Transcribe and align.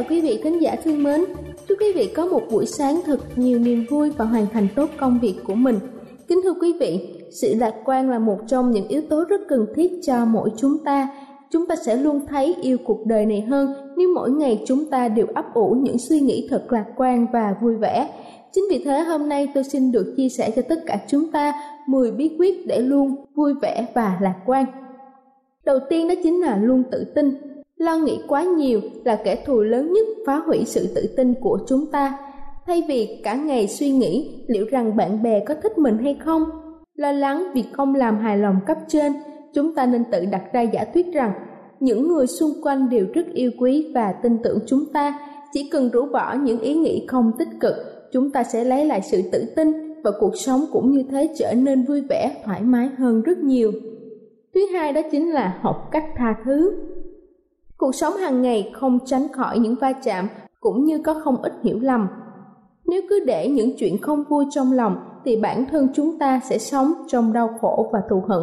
Chào 0.00 0.08
quý 0.08 0.20
vị 0.20 0.40
khán 0.44 0.58
giả 0.58 0.76
thương 0.84 1.02
mến. 1.02 1.24
Chúc 1.68 1.78
quý 1.80 1.92
vị 1.94 2.10
có 2.16 2.26
một 2.26 2.42
buổi 2.50 2.66
sáng 2.66 3.00
thật 3.06 3.20
nhiều 3.36 3.58
niềm 3.58 3.84
vui 3.90 4.10
và 4.10 4.24
hoàn 4.24 4.46
thành 4.52 4.68
tốt 4.76 4.90
công 4.96 5.18
việc 5.22 5.34
của 5.44 5.54
mình. 5.54 5.78
Kính 6.28 6.40
thưa 6.44 6.54
quý 6.60 6.72
vị, 6.80 7.08
sự 7.30 7.54
lạc 7.54 7.74
quan 7.84 8.10
là 8.10 8.18
một 8.18 8.38
trong 8.46 8.70
những 8.70 8.88
yếu 8.88 9.02
tố 9.10 9.24
rất 9.28 9.40
cần 9.48 9.66
thiết 9.74 9.92
cho 10.02 10.24
mỗi 10.24 10.50
chúng 10.56 10.84
ta. 10.84 11.08
Chúng 11.50 11.66
ta 11.66 11.76
sẽ 11.76 11.96
luôn 11.96 12.26
thấy 12.26 12.56
yêu 12.62 12.78
cuộc 12.84 13.06
đời 13.06 13.26
này 13.26 13.40
hơn 13.40 13.72
nếu 13.96 14.08
mỗi 14.14 14.30
ngày 14.30 14.62
chúng 14.66 14.84
ta 14.84 15.08
đều 15.08 15.26
ấp 15.34 15.54
ủ 15.54 15.70
những 15.70 15.98
suy 15.98 16.20
nghĩ 16.20 16.46
thật 16.50 16.72
lạc 16.72 16.86
quan 16.96 17.26
và 17.32 17.54
vui 17.62 17.76
vẻ. 17.76 18.10
Chính 18.52 18.64
vì 18.70 18.82
thế 18.84 19.00
hôm 19.00 19.28
nay 19.28 19.48
tôi 19.54 19.64
xin 19.64 19.92
được 19.92 20.14
chia 20.16 20.28
sẻ 20.28 20.50
cho 20.56 20.62
tất 20.62 20.78
cả 20.86 20.98
chúng 21.08 21.32
ta 21.32 21.52
10 21.86 22.12
bí 22.12 22.36
quyết 22.38 22.66
để 22.66 22.80
luôn 22.80 23.14
vui 23.34 23.54
vẻ 23.62 23.86
và 23.94 24.18
lạc 24.20 24.36
quan. 24.46 24.64
Đầu 25.64 25.78
tiên 25.90 26.08
đó 26.08 26.14
chính 26.22 26.40
là 26.40 26.56
luôn 26.56 26.82
tự 26.90 27.04
tin 27.14 27.49
Lo 27.80 27.96
nghĩ 27.96 28.20
quá 28.28 28.44
nhiều 28.44 28.80
là 29.04 29.16
kẻ 29.24 29.44
thù 29.46 29.60
lớn 29.60 29.92
nhất 29.92 30.06
phá 30.26 30.36
hủy 30.46 30.64
sự 30.66 30.88
tự 30.94 31.02
tin 31.16 31.34
của 31.40 31.58
chúng 31.68 31.86
ta. 31.86 32.18
Thay 32.66 32.84
vì 32.88 33.20
cả 33.24 33.34
ngày 33.34 33.68
suy 33.68 33.90
nghĩ 33.90 34.44
liệu 34.48 34.66
rằng 34.70 34.96
bạn 34.96 35.22
bè 35.22 35.40
có 35.40 35.54
thích 35.62 35.78
mình 35.78 35.98
hay 35.98 36.16
không, 36.24 36.42
lo 36.94 37.12
lắng 37.12 37.46
vì 37.54 37.64
không 37.72 37.94
làm 37.94 38.18
hài 38.18 38.38
lòng 38.38 38.56
cấp 38.66 38.76
trên, 38.88 39.12
chúng 39.54 39.74
ta 39.74 39.86
nên 39.86 40.04
tự 40.12 40.24
đặt 40.30 40.42
ra 40.52 40.60
giả 40.60 40.84
thuyết 40.94 41.06
rằng 41.12 41.32
những 41.80 42.08
người 42.08 42.26
xung 42.26 42.50
quanh 42.62 42.90
đều 42.90 43.06
rất 43.14 43.26
yêu 43.34 43.50
quý 43.58 43.92
và 43.94 44.12
tin 44.12 44.38
tưởng 44.42 44.58
chúng 44.66 44.84
ta. 44.92 45.18
Chỉ 45.52 45.68
cần 45.72 45.90
rũ 45.90 46.06
bỏ 46.12 46.34
những 46.34 46.60
ý 46.60 46.74
nghĩ 46.74 47.06
không 47.08 47.32
tích 47.38 47.48
cực, 47.60 47.74
chúng 48.12 48.30
ta 48.30 48.42
sẽ 48.42 48.64
lấy 48.64 48.84
lại 48.84 49.00
sự 49.10 49.22
tự 49.32 49.44
tin 49.56 49.72
và 50.02 50.10
cuộc 50.20 50.36
sống 50.36 50.64
cũng 50.72 50.90
như 50.90 51.04
thế 51.10 51.28
trở 51.38 51.54
nên 51.54 51.84
vui 51.84 52.00
vẻ, 52.00 52.42
thoải 52.44 52.62
mái 52.62 52.88
hơn 52.98 53.22
rất 53.22 53.38
nhiều. 53.38 53.72
Thứ 54.54 54.60
hai 54.72 54.92
đó 54.92 55.00
chính 55.10 55.30
là 55.30 55.58
học 55.62 55.88
cách 55.92 56.04
tha 56.16 56.34
thứ 56.44 56.72
Cuộc 57.80 57.94
sống 57.94 58.16
hàng 58.16 58.42
ngày 58.42 58.70
không 58.74 58.98
tránh 59.06 59.28
khỏi 59.32 59.58
những 59.58 59.74
va 59.80 59.92
chạm 59.92 60.28
cũng 60.60 60.84
như 60.84 60.98
có 60.98 61.14
không 61.14 61.42
ít 61.42 61.52
hiểu 61.62 61.78
lầm. 61.80 62.08
Nếu 62.86 63.02
cứ 63.08 63.24
để 63.26 63.48
những 63.48 63.76
chuyện 63.78 63.98
không 63.98 64.24
vui 64.28 64.44
trong 64.50 64.72
lòng 64.72 64.96
thì 65.24 65.36
bản 65.36 65.64
thân 65.70 65.88
chúng 65.94 66.18
ta 66.18 66.40
sẽ 66.44 66.58
sống 66.58 66.92
trong 67.08 67.32
đau 67.32 67.50
khổ 67.60 67.90
và 67.92 68.02
thù 68.10 68.22
hận. 68.28 68.42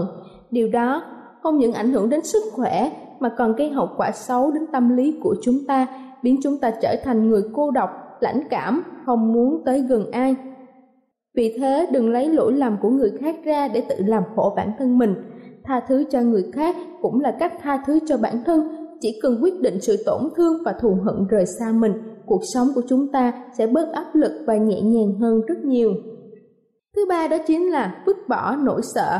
Điều 0.51 0.69
đó 0.69 1.03
không 1.43 1.57
những 1.57 1.73
ảnh 1.73 1.91
hưởng 1.91 2.09
đến 2.09 2.23
sức 2.23 2.43
khỏe 2.53 2.91
mà 3.19 3.29
còn 3.37 3.55
gây 3.55 3.69
hậu 3.69 3.89
quả 3.97 4.11
xấu 4.11 4.51
đến 4.51 4.65
tâm 4.71 4.97
lý 4.97 5.19
của 5.23 5.35
chúng 5.41 5.65
ta, 5.67 5.87
biến 6.23 6.39
chúng 6.43 6.59
ta 6.59 6.71
trở 6.81 6.95
thành 7.03 7.29
người 7.29 7.43
cô 7.53 7.71
độc, 7.71 7.89
lãnh 8.19 8.43
cảm, 8.49 8.83
không 9.05 9.33
muốn 9.33 9.61
tới 9.65 9.81
gần 9.81 10.11
ai. 10.11 10.35
Vì 11.33 11.57
thế 11.59 11.87
đừng 11.91 12.09
lấy 12.09 12.29
lỗi 12.29 12.53
lầm 12.53 12.77
của 12.81 12.89
người 12.89 13.11
khác 13.19 13.35
ra 13.43 13.67
để 13.67 13.81
tự 13.89 13.95
làm 13.99 14.23
khổ 14.35 14.53
bản 14.55 14.71
thân 14.79 14.97
mình. 14.97 15.15
Tha 15.63 15.81
thứ 15.87 16.03
cho 16.11 16.21
người 16.21 16.51
khác 16.53 16.75
cũng 17.01 17.21
là 17.21 17.35
cách 17.39 17.53
tha 17.61 17.83
thứ 17.85 17.99
cho 18.07 18.17
bản 18.17 18.43
thân 18.43 18.86
chỉ 19.01 19.19
cần 19.21 19.39
quyết 19.41 19.61
định 19.61 19.81
sự 19.81 20.03
tổn 20.05 20.21
thương 20.37 20.63
và 20.65 20.73
thù 20.81 20.97
hận 21.05 21.27
rời 21.29 21.45
xa 21.59 21.71
mình, 21.71 21.93
cuộc 22.25 22.41
sống 22.53 22.67
của 22.75 22.81
chúng 22.89 23.11
ta 23.11 23.33
sẽ 23.57 23.67
bớt 23.67 23.93
áp 23.93 24.15
lực 24.15 24.31
và 24.47 24.55
nhẹ 24.55 24.81
nhàng 24.81 25.19
hơn 25.19 25.41
rất 25.47 25.57
nhiều. 25.65 25.93
Thứ 26.95 27.05
ba 27.09 27.27
đó 27.27 27.37
chính 27.47 27.71
là 27.71 28.03
vứt 28.05 28.17
bỏ 28.29 28.55
nỗi 28.55 28.81
sợ. 28.95 29.19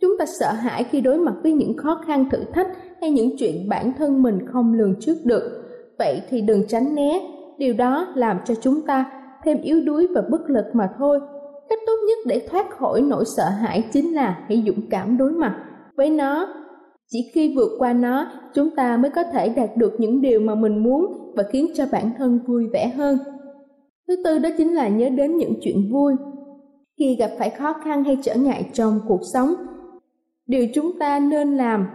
Chúng 0.00 0.18
ta 0.18 0.24
sợ 0.40 0.52
hãi 0.52 0.84
khi 0.84 1.00
đối 1.00 1.18
mặt 1.18 1.34
với 1.42 1.52
những 1.52 1.76
khó 1.76 2.00
khăn 2.06 2.28
thử 2.30 2.38
thách 2.54 2.68
hay 3.00 3.10
những 3.10 3.36
chuyện 3.38 3.68
bản 3.68 3.92
thân 3.98 4.22
mình 4.22 4.46
không 4.52 4.74
lường 4.74 5.00
trước 5.00 5.16
được. 5.24 5.62
Vậy 5.98 6.22
thì 6.30 6.40
đừng 6.40 6.66
tránh 6.68 6.94
né, 6.94 7.20
điều 7.58 7.74
đó 7.74 8.06
làm 8.14 8.38
cho 8.44 8.54
chúng 8.54 8.86
ta 8.86 9.12
thêm 9.44 9.62
yếu 9.62 9.80
đuối 9.80 10.06
và 10.14 10.22
bất 10.30 10.50
lực 10.50 10.64
mà 10.72 10.88
thôi. 10.98 11.20
Cách 11.68 11.78
tốt 11.86 11.96
nhất 12.08 12.18
để 12.26 12.46
thoát 12.50 12.70
khỏi 12.70 13.00
nỗi 13.00 13.24
sợ 13.36 13.44
hãi 13.44 13.84
chính 13.92 14.14
là 14.14 14.44
hãy 14.48 14.62
dũng 14.66 14.90
cảm 14.90 15.18
đối 15.18 15.32
mặt 15.32 15.56
với 15.96 16.10
nó 16.10 16.48
chỉ 17.12 17.30
khi 17.34 17.54
vượt 17.56 17.70
qua 17.78 17.92
nó, 17.92 18.26
chúng 18.54 18.70
ta 18.70 18.96
mới 18.96 19.10
có 19.10 19.24
thể 19.24 19.48
đạt 19.48 19.76
được 19.76 19.92
những 19.98 20.20
điều 20.20 20.40
mà 20.40 20.54
mình 20.54 20.82
muốn 20.82 21.32
và 21.36 21.42
khiến 21.42 21.66
cho 21.74 21.84
bản 21.92 22.10
thân 22.18 22.38
vui 22.46 22.66
vẻ 22.72 22.88
hơn. 22.88 23.18
Thứ 24.08 24.16
tư 24.24 24.38
đó 24.38 24.48
chính 24.58 24.74
là 24.74 24.88
nhớ 24.88 25.08
đến 25.08 25.36
những 25.36 25.54
chuyện 25.62 25.92
vui. 25.92 26.14
Khi 26.98 27.16
gặp 27.16 27.30
phải 27.38 27.50
khó 27.50 27.72
khăn 27.72 28.04
hay 28.04 28.18
trở 28.22 28.34
ngại 28.34 28.70
trong 28.72 29.00
cuộc 29.08 29.20
sống, 29.32 29.54
điều 30.46 30.66
chúng 30.74 30.98
ta 30.98 31.18
nên 31.18 31.56
làm 31.56 31.86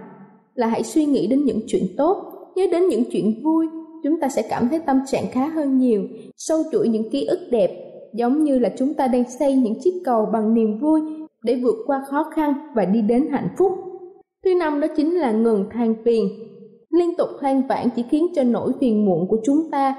là 0.55 0.67
hãy 0.67 0.83
suy 0.83 1.05
nghĩ 1.05 1.27
đến 1.27 1.45
những 1.45 1.59
chuyện 1.67 1.83
tốt. 1.97 2.31
Nhớ 2.55 2.63
đến 2.71 2.87
những 2.87 3.03
chuyện 3.11 3.43
vui, 3.43 3.67
chúng 4.03 4.19
ta 4.19 4.29
sẽ 4.29 4.41
cảm 4.49 4.69
thấy 4.69 4.79
tâm 4.79 4.99
trạng 5.05 5.25
khá 5.31 5.47
hơn 5.47 5.77
nhiều, 5.77 6.03
sâu 6.37 6.63
chuỗi 6.71 6.89
những 6.89 7.09
ký 7.09 7.25
ức 7.25 7.39
đẹp, 7.51 7.71
giống 8.13 8.43
như 8.43 8.59
là 8.59 8.69
chúng 8.77 8.93
ta 8.93 9.07
đang 9.07 9.29
xây 9.39 9.55
những 9.55 9.79
chiếc 9.83 10.01
cầu 10.05 10.25
bằng 10.33 10.53
niềm 10.53 10.79
vui 10.79 11.01
để 11.43 11.55
vượt 11.63 11.75
qua 11.87 12.03
khó 12.09 12.23
khăn 12.23 12.53
và 12.75 12.85
đi 12.85 13.01
đến 13.01 13.27
hạnh 13.31 13.47
phúc. 13.57 13.71
Thứ 14.45 14.55
năm 14.55 14.79
đó 14.79 14.87
chính 14.95 15.15
là 15.15 15.31
ngừng 15.31 15.65
than 15.71 15.95
phiền. 16.05 16.29
Liên 16.89 17.15
tục 17.17 17.29
than 17.41 17.67
vãn 17.67 17.89
chỉ 17.95 18.03
khiến 18.03 18.27
cho 18.35 18.43
nỗi 18.43 18.71
phiền 18.79 19.05
muộn 19.05 19.27
của 19.27 19.37
chúng 19.45 19.71
ta 19.71 19.95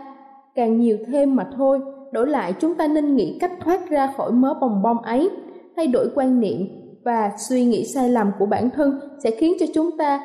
càng 0.55 0.81
nhiều 0.81 0.97
thêm 1.07 1.37
mà 1.37 1.47
thôi. 1.57 1.81
Đổi 2.13 2.27
lại 2.27 2.55
chúng 2.61 2.75
ta 2.75 2.89
nên 2.89 3.17
nghĩ 3.17 3.39
cách 3.41 3.53
thoát 3.65 3.91
ra 3.91 4.13
khỏi 4.17 4.33
mớ 4.33 4.55
bồng 4.61 4.83
bông 4.83 4.99
ấy, 4.99 5.31
thay 5.77 5.87
đổi 5.87 6.09
quan 6.15 6.41
niệm 6.41 6.67
và 7.05 7.31
suy 7.49 7.65
nghĩ 7.65 7.85
sai 7.85 8.09
lầm 8.09 8.31
của 8.39 8.47
bản 8.47 8.71
thân 8.71 9.01
sẽ 9.25 9.31
khiến 9.31 9.57
cho 9.61 9.67
chúng 9.75 9.97
ta 9.99 10.21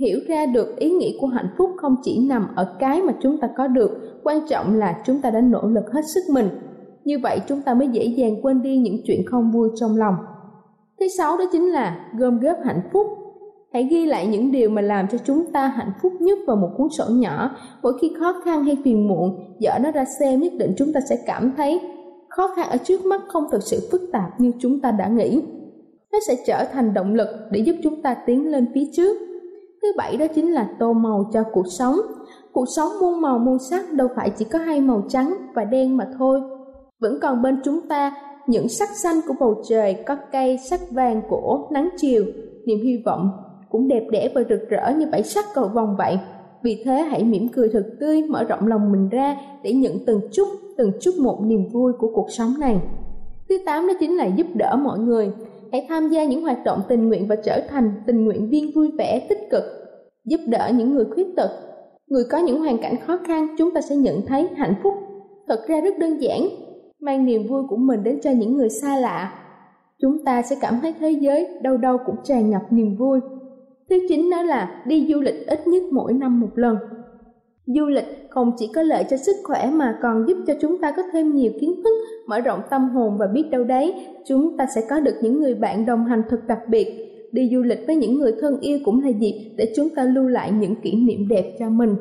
hiểu 0.00 0.18
ra 0.28 0.46
được 0.46 0.76
ý 0.76 0.90
nghĩa 0.90 1.12
của 1.20 1.26
hạnh 1.26 1.48
phúc 1.58 1.70
không 1.76 1.96
chỉ 2.02 2.26
nằm 2.28 2.48
ở 2.56 2.76
cái 2.78 3.02
mà 3.02 3.12
chúng 3.22 3.38
ta 3.38 3.48
có 3.56 3.66
được, 3.66 4.20
quan 4.24 4.40
trọng 4.48 4.74
là 4.78 5.02
chúng 5.06 5.20
ta 5.20 5.30
đã 5.30 5.40
nỗ 5.40 5.62
lực 5.62 5.92
hết 5.92 6.02
sức 6.14 6.22
mình. 6.32 6.48
Như 7.04 7.18
vậy 7.22 7.40
chúng 7.48 7.60
ta 7.62 7.74
mới 7.74 7.88
dễ 7.88 8.04
dàng 8.04 8.42
quên 8.42 8.62
đi 8.62 8.76
những 8.76 8.96
chuyện 9.06 9.20
không 9.26 9.50
vui 9.52 9.68
trong 9.76 9.96
lòng. 9.96 10.14
Thứ 11.00 11.06
sáu 11.18 11.36
đó 11.36 11.44
chính 11.52 11.72
là 11.72 12.10
gom 12.18 12.40
góp 12.40 12.56
hạnh 12.64 12.80
phúc 12.92 13.06
Hãy 13.74 13.84
ghi 13.90 14.06
lại 14.06 14.26
những 14.26 14.52
điều 14.52 14.70
mà 14.70 14.82
làm 14.82 15.06
cho 15.12 15.18
chúng 15.24 15.52
ta 15.52 15.66
hạnh 15.66 15.92
phúc 16.02 16.12
nhất 16.20 16.38
vào 16.46 16.56
một 16.56 16.68
cuốn 16.76 16.88
sổ 16.90 17.04
nhỏ. 17.08 17.56
Mỗi 17.82 17.92
khi 18.00 18.12
khó 18.18 18.34
khăn 18.44 18.64
hay 18.64 18.76
phiền 18.84 19.08
muộn, 19.08 19.56
dở 19.58 19.70
nó 19.82 19.90
ra 19.90 20.04
xem 20.20 20.40
nhất 20.40 20.52
định 20.58 20.74
chúng 20.76 20.92
ta 20.92 21.00
sẽ 21.08 21.16
cảm 21.26 21.52
thấy 21.56 21.80
khó 22.28 22.48
khăn 22.56 22.68
ở 22.68 22.76
trước 22.76 23.04
mắt 23.04 23.20
không 23.28 23.44
thực 23.52 23.62
sự 23.62 23.88
phức 23.92 24.02
tạp 24.12 24.40
như 24.40 24.52
chúng 24.58 24.80
ta 24.80 24.90
đã 24.90 25.08
nghĩ. 25.08 25.42
Nó 26.12 26.18
sẽ 26.26 26.36
trở 26.46 26.64
thành 26.72 26.94
động 26.94 27.14
lực 27.14 27.28
để 27.50 27.60
giúp 27.60 27.76
chúng 27.82 28.02
ta 28.02 28.14
tiến 28.26 28.50
lên 28.50 28.66
phía 28.74 28.84
trước. 28.92 29.16
Thứ 29.82 29.88
bảy 29.96 30.16
đó 30.16 30.26
chính 30.34 30.52
là 30.52 30.68
tô 30.78 30.92
màu 30.92 31.30
cho 31.32 31.42
cuộc 31.52 31.66
sống. 31.78 31.96
Cuộc 32.52 32.66
sống 32.76 32.92
muôn 33.00 33.20
màu 33.20 33.38
muôn 33.38 33.58
sắc 33.70 33.92
đâu 33.92 34.08
phải 34.16 34.30
chỉ 34.30 34.44
có 34.44 34.58
hai 34.58 34.80
màu 34.80 35.02
trắng 35.08 35.34
và 35.54 35.64
đen 35.64 35.96
mà 35.96 36.06
thôi. 36.18 36.40
Vẫn 37.00 37.18
còn 37.22 37.42
bên 37.42 37.60
chúng 37.64 37.88
ta 37.88 38.14
những 38.46 38.68
sắc 38.68 38.88
xanh 39.02 39.16
của 39.28 39.34
bầu 39.40 39.62
trời 39.68 39.94
có 40.06 40.16
cây 40.32 40.58
sắc 40.70 40.80
vàng 40.90 41.22
của 41.28 41.68
nắng 41.72 41.88
chiều 41.96 42.24
niềm 42.66 42.78
hy 42.84 43.02
vọng 43.06 43.30
cũng 43.70 43.88
đẹp 43.88 44.04
đẽ 44.10 44.30
và 44.34 44.42
rực 44.48 44.68
rỡ 44.68 44.92
như 44.98 45.06
bảy 45.12 45.22
sắc 45.22 45.44
cầu 45.54 45.68
vòng 45.74 45.94
vậy. 45.98 46.18
Vì 46.62 46.82
thế 46.84 47.02
hãy 47.02 47.24
mỉm 47.24 47.48
cười 47.48 47.68
thật 47.72 47.84
tươi, 48.00 48.22
mở 48.22 48.44
rộng 48.44 48.66
lòng 48.66 48.92
mình 48.92 49.08
ra 49.08 49.36
để 49.62 49.72
nhận 49.72 50.04
từng 50.06 50.20
chút 50.32 50.48
từng 50.76 50.92
chút 51.00 51.14
một 51.22 51.40
niềm 51.42 51.68
vui 51.72 51.92
của 51.98 52.10
cuộc 52.14 52.26
sống 52.30 52.54
này. 52.60 52.80
Thứ 53.48 53.58
tám 53.66 53.86
đó 53.86 53.94
chính 54.00 54.16
là 54.16 54.26
giúp 54.26 54.46
đỡ 54.54 54.76
mọi 54.84 54.98
người. 54.98 55.32
Hãy 55.72 55.86
tham 55.88 56.08
gia 56.08 56.24
những 56.24 56.42
hoạt 56.42 56.58
động 56.64 56.82
tình 56.88 57.08
nguyện 57.08 57.26
và 57.28 57.36
trở 57.36 57.60
thành 57.68 57.92
tình 58.06 58.24
nguyện 58.24 58.50
viên 58.50 58.70
vui 58.74 58.90
vẻ, 58.98 59.26
tích 59.28 59.50
cực. 59.50 59.62
Giúp 60.24 60.40
đỡ 60.46 60.70
những 60.76 60.94
người 60.94 61.04
khuyết 61.04 61.26
tật. 61.36 61.50
Người 62.08 62.24
có 62.30 62.38
những 62.38 62.60
hoàn 62.60 62.78
cảnh 62.78 62.96
khó 63.06 63.18
khăn, 63.26 63.46
chúng 63.58 63.70
ta 63.70 63.80
sẽ 63.80 63.96
nhận 63.96 64.26
thấy 64.26 64.48
hạnh 64.56 64.74
phúc. 64.82 64.94
Thật 65.48 65.60
ra 65.68 65.80
rất 65.80 65.98
đơn 65.98 66.22
giản, 66.22 66.48
mang 67.00 67.24
niềm 67.24 67.46
vui 67.48 67.62
của 67.68 67.76
mình 67.76 68.02
đến 68.02 68.20
cho 68.22 68.30
những 68.30 68.56
người 68.56 68.68
xa 68.68 68.96
lạ. 68.96 69.34
Chúng 70.00 70.24
ta 70.24 70.42
sẽ 70.42 70.56
cảm 70.60 70.78
thấy 70.82 70.94
thế 71.00 71.10
giới 71.10 71.48
đâu 71.62 71.76
đâu 71.76 71.96
cũng 72.06 72.16
tràn 72.24 72.50
ngập 72.50 72.62
niềm 72.70 72.96
vui 72.96 73.20
thứ 73.90 73.96
chín 74.08 74.30
đó 74.30 74.42
là 74.42 74.82
đi 74.86 75.06
du 75.12 75.20
lịch 75.20 75.46
ít 75.46 75.68
nhất 75.68 75.82
mỗi 75.92 76.12
năm 76.12 76.40
một 76.40 76.50
lần. 76.54 76.76
Du 77.66 77.86
lịch 77.86 78.26
không 78.30 78.52
chỉ 78.58 78.70
có 78.74 78.82
lợi 78.82 79.04
cho 79.10 79.16
sức 79.16 79.36
khỏe 79.44 79.70
mà 79.70 79.98
còn 80.02 80.24
giúp 80.28 80.38
cho 80.46 80.54
chúng 80.60 80.78
ta 80.78 80.92
có 80.96 81.02
thêm 81.12 81.34
nhiều 81.34 81.52
kiến 81.60 81.74
thức, 81.84 81.94
mở 82.26 82.40
rộng 82.40 82.60
tâm 82.70 82.88
hồn 82.88 83.18
và 83.18 83.26
biết 83.26 83.44
đâu 83.50 83.64
đấy, 83.64 83.94
chúng 84.26 84.56
ta 84.56 84.66
sẽ 84.74 84.82
có 84.90 85.00
được 85.00 85.14
những 85.22 85.40
người 85.40 85.54
bạn 85.54 85.86
đồng 85.86 86.04
hành 86.04 86.22
thật 86.30 86.40
đặc 86.46 86.58
biệt. 86.68 87.10
Đi 87.32 87.50
du 87.52 87.62
lịch 87.62 87.86
với 87.86 87.96
những 87.96 88.18
người 88.18 88.32
thân 88.40 88.60
yêu 88.60 88.78
cũng 88.84 89.04
là 89.04 89.08
dịp 89.08 89.54
để 89.56 89.72
chúng 89.76 89.88
ta 89.88 90.04
lưu 90.04 90.28
lại 90.28 90.52
những 90.52 90.74
kỷ 90.74 90.94
niệm 90.94 91.28
đẹp 91.28 91.56
cho 91.58 91.70
mình. 91.70 91.96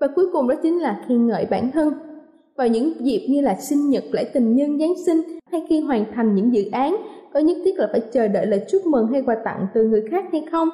Và 0.00 0.08
cuối 0.16 0.26
cùng 0.32 0.48
đó 0.48 0.54
chính 0.62 0.78
là 0.78 1.04
khen 1.08 1.26
ngợi 1.26 1.46
bản 1.50 1.70
thân. 1.70 1.92
Vào 2.56 2.68
những 2.68 2.92
dịp 3.00 3.26
như 3.28 3.40
là 3.40 3.54
sinh 3.54 3.90
nhật, 3.90 4.04
lễ 4.12 4.24
tình 4.34 4.56
nhân, 4.56 4.78
giáng 4.78 4.94
sinh 5.06 5.22
hay 5.52 5.62
khi 5.68 5.80
hoàn 5.80 6.04
thành 6.14 6.34
những 6.34 6.54
dự 6.54 6.64
án, 6.72 6.96
có 7.34 7.40
nhất 7.40 7.56
thiết 7.64 7.78
là 7.78 7.88
phải 7.92 8.00
chờ 8.12 8.28
đợi 8.28 8.46
lời 8.46 8.64
chúc 8.68 8.86
mừng 8.86 9.06
hay 9.06 9.22
quà 9.22 9.36
tặng 9.44 9.66
từ 9.74 9.84
người 9.84 10.02
khác 10.10 10.24
hay 10.32 10.44
không? 10.50 10.68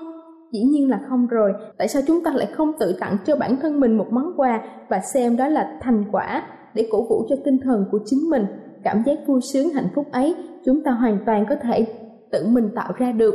Dĩ 0.53 0.63
nhiên 0.63 0.91
là 0.91 1.01
không 1.09 1.27
rồi. 1.27 1.53
Tại 1.79 1.89
sao 1.89 2.03
chúng 2.07 2.25
ta 2.25 2.33
lại 2.35 2.47
không 2.47 2.73
tự 2.79 2.97
tặng 3.01 3.17
cho 3.27 3.37
bản 3.37 3.57
thân 3.63 3.81
mình 3.81 3.99
một 3.99 4.07
món 4.11 4.33
quà 4.37 4.63
và 4.89 5.01
xem 5.15 5.37
đó 5.37 5.49
là 5.49 5.79
thành 5.81 6.05
quả 6.13 6.43
để 6.75 6.89
cổ 6.91 7.09
vũ 7.09 7.25
cho 7.29 7.37
tinh 7.45 7.59
thần 7.65 7.85
của 7.91 7.99
chính 8.05 8.31
mình? 8.31 8.47
Cảm 8.85 9.03
giác 9.07 9.19
vui 9.27 9.41
sướng, 9.53 9.71
hạnh 9.71 9.89
phúc 9.95 10.07
ấy, 10.13 10.35
chúng 10.65 10.83
ta 10.83 10.91
hoàn 10.91 11.19
toàn 11.27 11.45
có 11.49 11.55
thể 11.63 11.87
tự 12.33 12.47
mình 12.49 12.69
tạo 12.75 12.93
ra 12.97 13.13
được. 13.13 13.35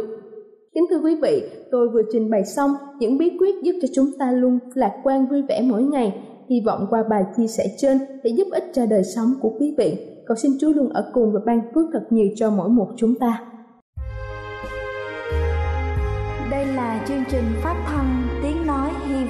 Kính 0.73 0.83
thưa 0.89 0.99
quý 1.03 1.19
vị, 1.21 1.43
tôi 1.71 1.89
vừa 1.89 2.01
trình 2.13 2.29
bày 2.29 2.45
xong 2.45 2.71
những 2.99 3.17
bí 3.17 3.37
quyết 3.39 3.55
giúp 3.63 3.73
cho 3.81 3.87
chúng 3.93 4.07
ta 4.19 4.31
luôn 4.31 4.59
lạc 4.73 4.93
quan, 5.03 5.27
vui 5.27 5.41
vẻ 5.41 5.61
mỗi 5.63 5.83
ngày. 5.83 6.23
Hy 6.49 6.61
vọng 6.65 6.87
qua 6.89 7.03
bài 7.09 7.23
chia 7.37 7.47
sẻ 7.47 7.63
trên 7.77 7.97
để 8.23 8.31
giúp 8.37 8.47
ích 8.51 8.63
cho 8.73 8.85
đời 8.85 9.03
sống 9.15 9.27
của 9.41 9.51
quý 9.59 9.75
vị. 9.77 9.97
Cầu 10.25 10.35
xin 10.35 10.51
chúa 10.59 10.73
luôn 10.73 10.89
ở 10.89 11.11
cùng 11.13 11.33
và 11.33 11.39
ban 11.45 11.61
phước 11.75 11.85
thật 11.93 12.07
nhiều 12.09 12.27
cho 12.35 12.49
mỗi 12.49 12.69
một 12.69 12.87
chúng 12.97 13.15
ta. 13.19 13.52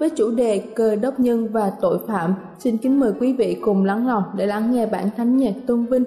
với 0.00 0.10
chủ 0.10 0.30
đề 0.30 0.62
cơ 0.74 0.96
đốc 0.96 1.20
nhân 1.20 1.48
và 1.52 1.72
tội 1.80 1.98
phạm, 2.06 2.34
xin 2.58 2.76
kính 2.76 3.00
mời 3.00 3.12
quý 3.20 3.32
vị 3.32 3.56
cùng 3.62 3.84
lắng 3.84 4.06
lòng 4.06 4.22
để 4.36 4.46
lắng 4.46 4.72
nghe 4.72 4.86
bản 4.86 5.08
thánh 5.16 5.36
nhạc 5.36 5.52
tôn 5.66 5.86
vinh. 5.86 6.04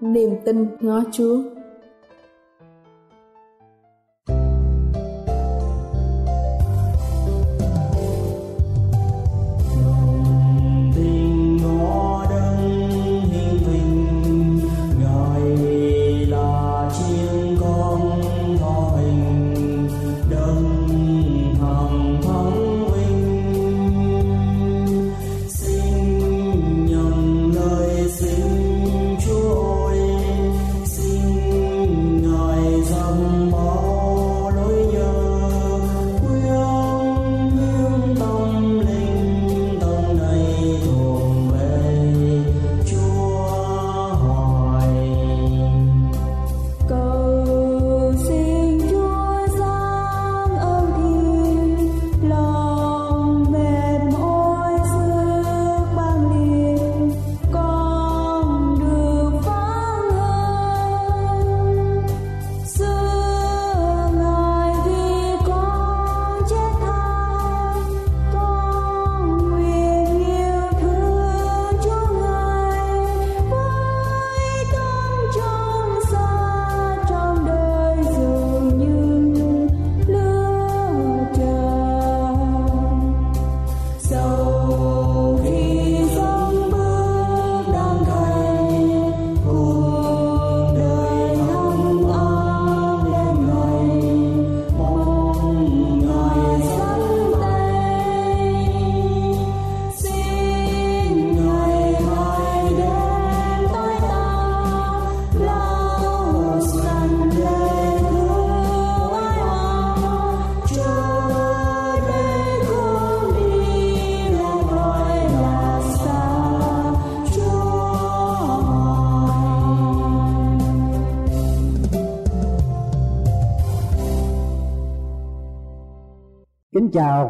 Niềm 0.00 0.30
tin 0.44 0.66
ngó 0.80 1.02
Chúa. 1.12 1.42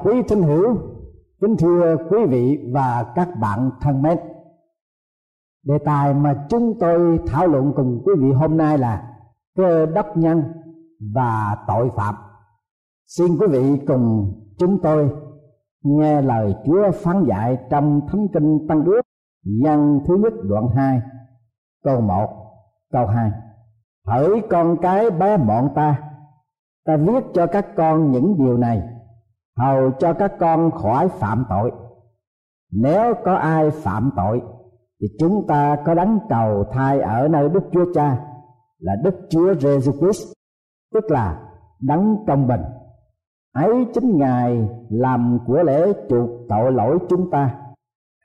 Quý 0.04 0.22
thân 0.28 0.42
hữu, 0.42 0.78
kính 1.40 1.56
thưa 1.56 1.96
quý 2.10 2.18
vị 2.28 2.70
và 2.72 3.12
các 3.14 3.28
bạn 3.40 3.70
thân 3.80 4.02
mến. 4.02 4.18
Đề 5.66 5.78
tài 5.84 6.14
mà 6.14 6.46
chúng 6.48 6.78
tôi 6.80 7.20
thảo 7.26 7.46
luận 7.46 7.72
cùng 7.76 8.02
quý 8.04 8.12
vị 8.18 8.32
hôm 8.32 8.56
nay 8.56 8.78
là 8.78 9.14
cơ 9.56 9.86
đốc 9.86 10.16
nhân 10.16 10.42
và 11.14 11.56
tội 11.68 11.90
phạm. 11.96 12.14
xin 13.06 13.38
quý 13.38 13.46
vị 13.50 13.78
cùng 13.86 14.32
chúng 14.58 14.78
tôi 14.82 15.10
nghe 15.82 16.22
lời 16.22 16.54
Chúa 16.66 16.90
phán 16.90 17.24
dạy 17.24 17.58
trong 17.70 18.00
Thánh 18.08 18.28
Kinh 18.32 18.66
Tăng 18.68 18.84
Ước 18.84 19.00
văn 19.62 20.00
thứ 20.06 20.16
nhất 20.16 20.32
đoạn 20.42 20.68
2 20.76 21.00
câu 21.84 22.00
1 22.00 22.28
câu 22.92 23.06
2 23.06 23.30
hỡi 24.06 24.42
con 24.50 24.76
cái 24.82 25.10
bé 25.10 25.36
bọn 25.36 25.68
ta 25.74 26.02
ta 26.84 26.96
viết 26.96 27.24
cho 27.34 27.46
các 27.46 27.66
con 27.76 28.12
những 28.12 28.38
điều 28.38 28.56
này 28.56 28.82
hầu 29.58 29.90
cho 29.98 30.12
các 30.12 30.32
con 30.40 30.70
khỏi 30.70 31.08
phạm 31.08 31.44
tội. 31.48 31.72
Nếu 32.72 33.14
có 33.24 33.34
ai 33.34 33.70
phạm 33.70 34.10
tội, 34.16 34.42
thì 35.00 35.06
chúng 35.18 35.46
ta 35.48 35.76
có 35.86 35.94
đấng 35.94 36.18
cầu 36.28 36.64
thai 36.72 37.00
ở 37.00 37.28
nơi 37.28 37.48
Đức 37.48 37.62
Chúa 37.72 37.92
Cha, 37.94 38.24
là 38.78 38.92
Đức 39.04 39.14
Chúa 39.30 39.52
Jesus 39.52 39.98
Christ, 39.98 40.32
tức 40.94 41.04
là 41.10 41.40
đấng 41.80 42.16
công 42.26 42.46
bình. 42.46 42.60
Ấy 43.54 43.86
chính 43.94 44.16
ngài 44.16 44.68
làm 44.90 45.38
của 45.46 45.62
lễ 45.62 45.92
chuộc 46.08 46.30
tội 46.48 46.72
lỗi 46.72 46.98
chúng 47.08 47.30
ta. 47.30 47.60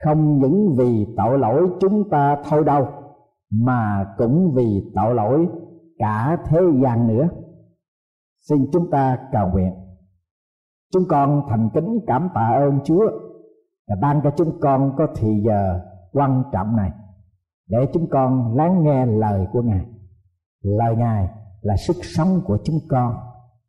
Không 0.04 0.38
những 0.38 0.74
vì 0.78 1.06
tội 1.16 1.38
lỗi 1.38 1.68
chúng 1.80 2.10
ta 2.10 2.36
thôi 2.48 2.64
đâu, 2.64 2.88
mà 3.50 4.06
cũng 4.18 4.52
vì 4.54 4.92
tội 4.94 5.14
lỗi 5.14 5.48
cả 5.98 6.36
thế 6.46 6.60
gian 6.82 7.08
nữa. 7.08 7.28
Xin 8.48 8.58
chúng 8.72 8.90
ta 8.90 9.18
cầu 9.32 9.48
nguyện 9.52 9.83
chúng 10.94 11.04
con 11.08 11.42
thành 11.48 11.70
kính 11.74 11.98
cảm 12.06 12.28
tạ 12.34 12.56
ơn 12.58 12.78
chúa 12.84 13.04
và 13.88 13.94
ban 14.02 14.20
cho 14.24 14.30
chúng 14.36 14.60
con 14.60 14.92
có 14.96 15.06
thì 15.16 15.28
giờ 15.46 15.80
quan 16.12 16.42
trọng 16.52 16.76
này, 16.76 16.90
để 17.68 17.78
chúng 17.92 18.06
con 18.10 18.56
lắng 18.56 18.82
nghe 18.82 19.06
lời 19.06 19.46
của 19.52 19.62
ngài. 19.62 19.86
Lời 20.62 20.96
ngài 20.96 21.28
là 21.60 21.76
sức 21.76 21.96
sống 22.02 22.40
của 22.44 22.58
chúng 22.64 22.78
con. 22.88 23.14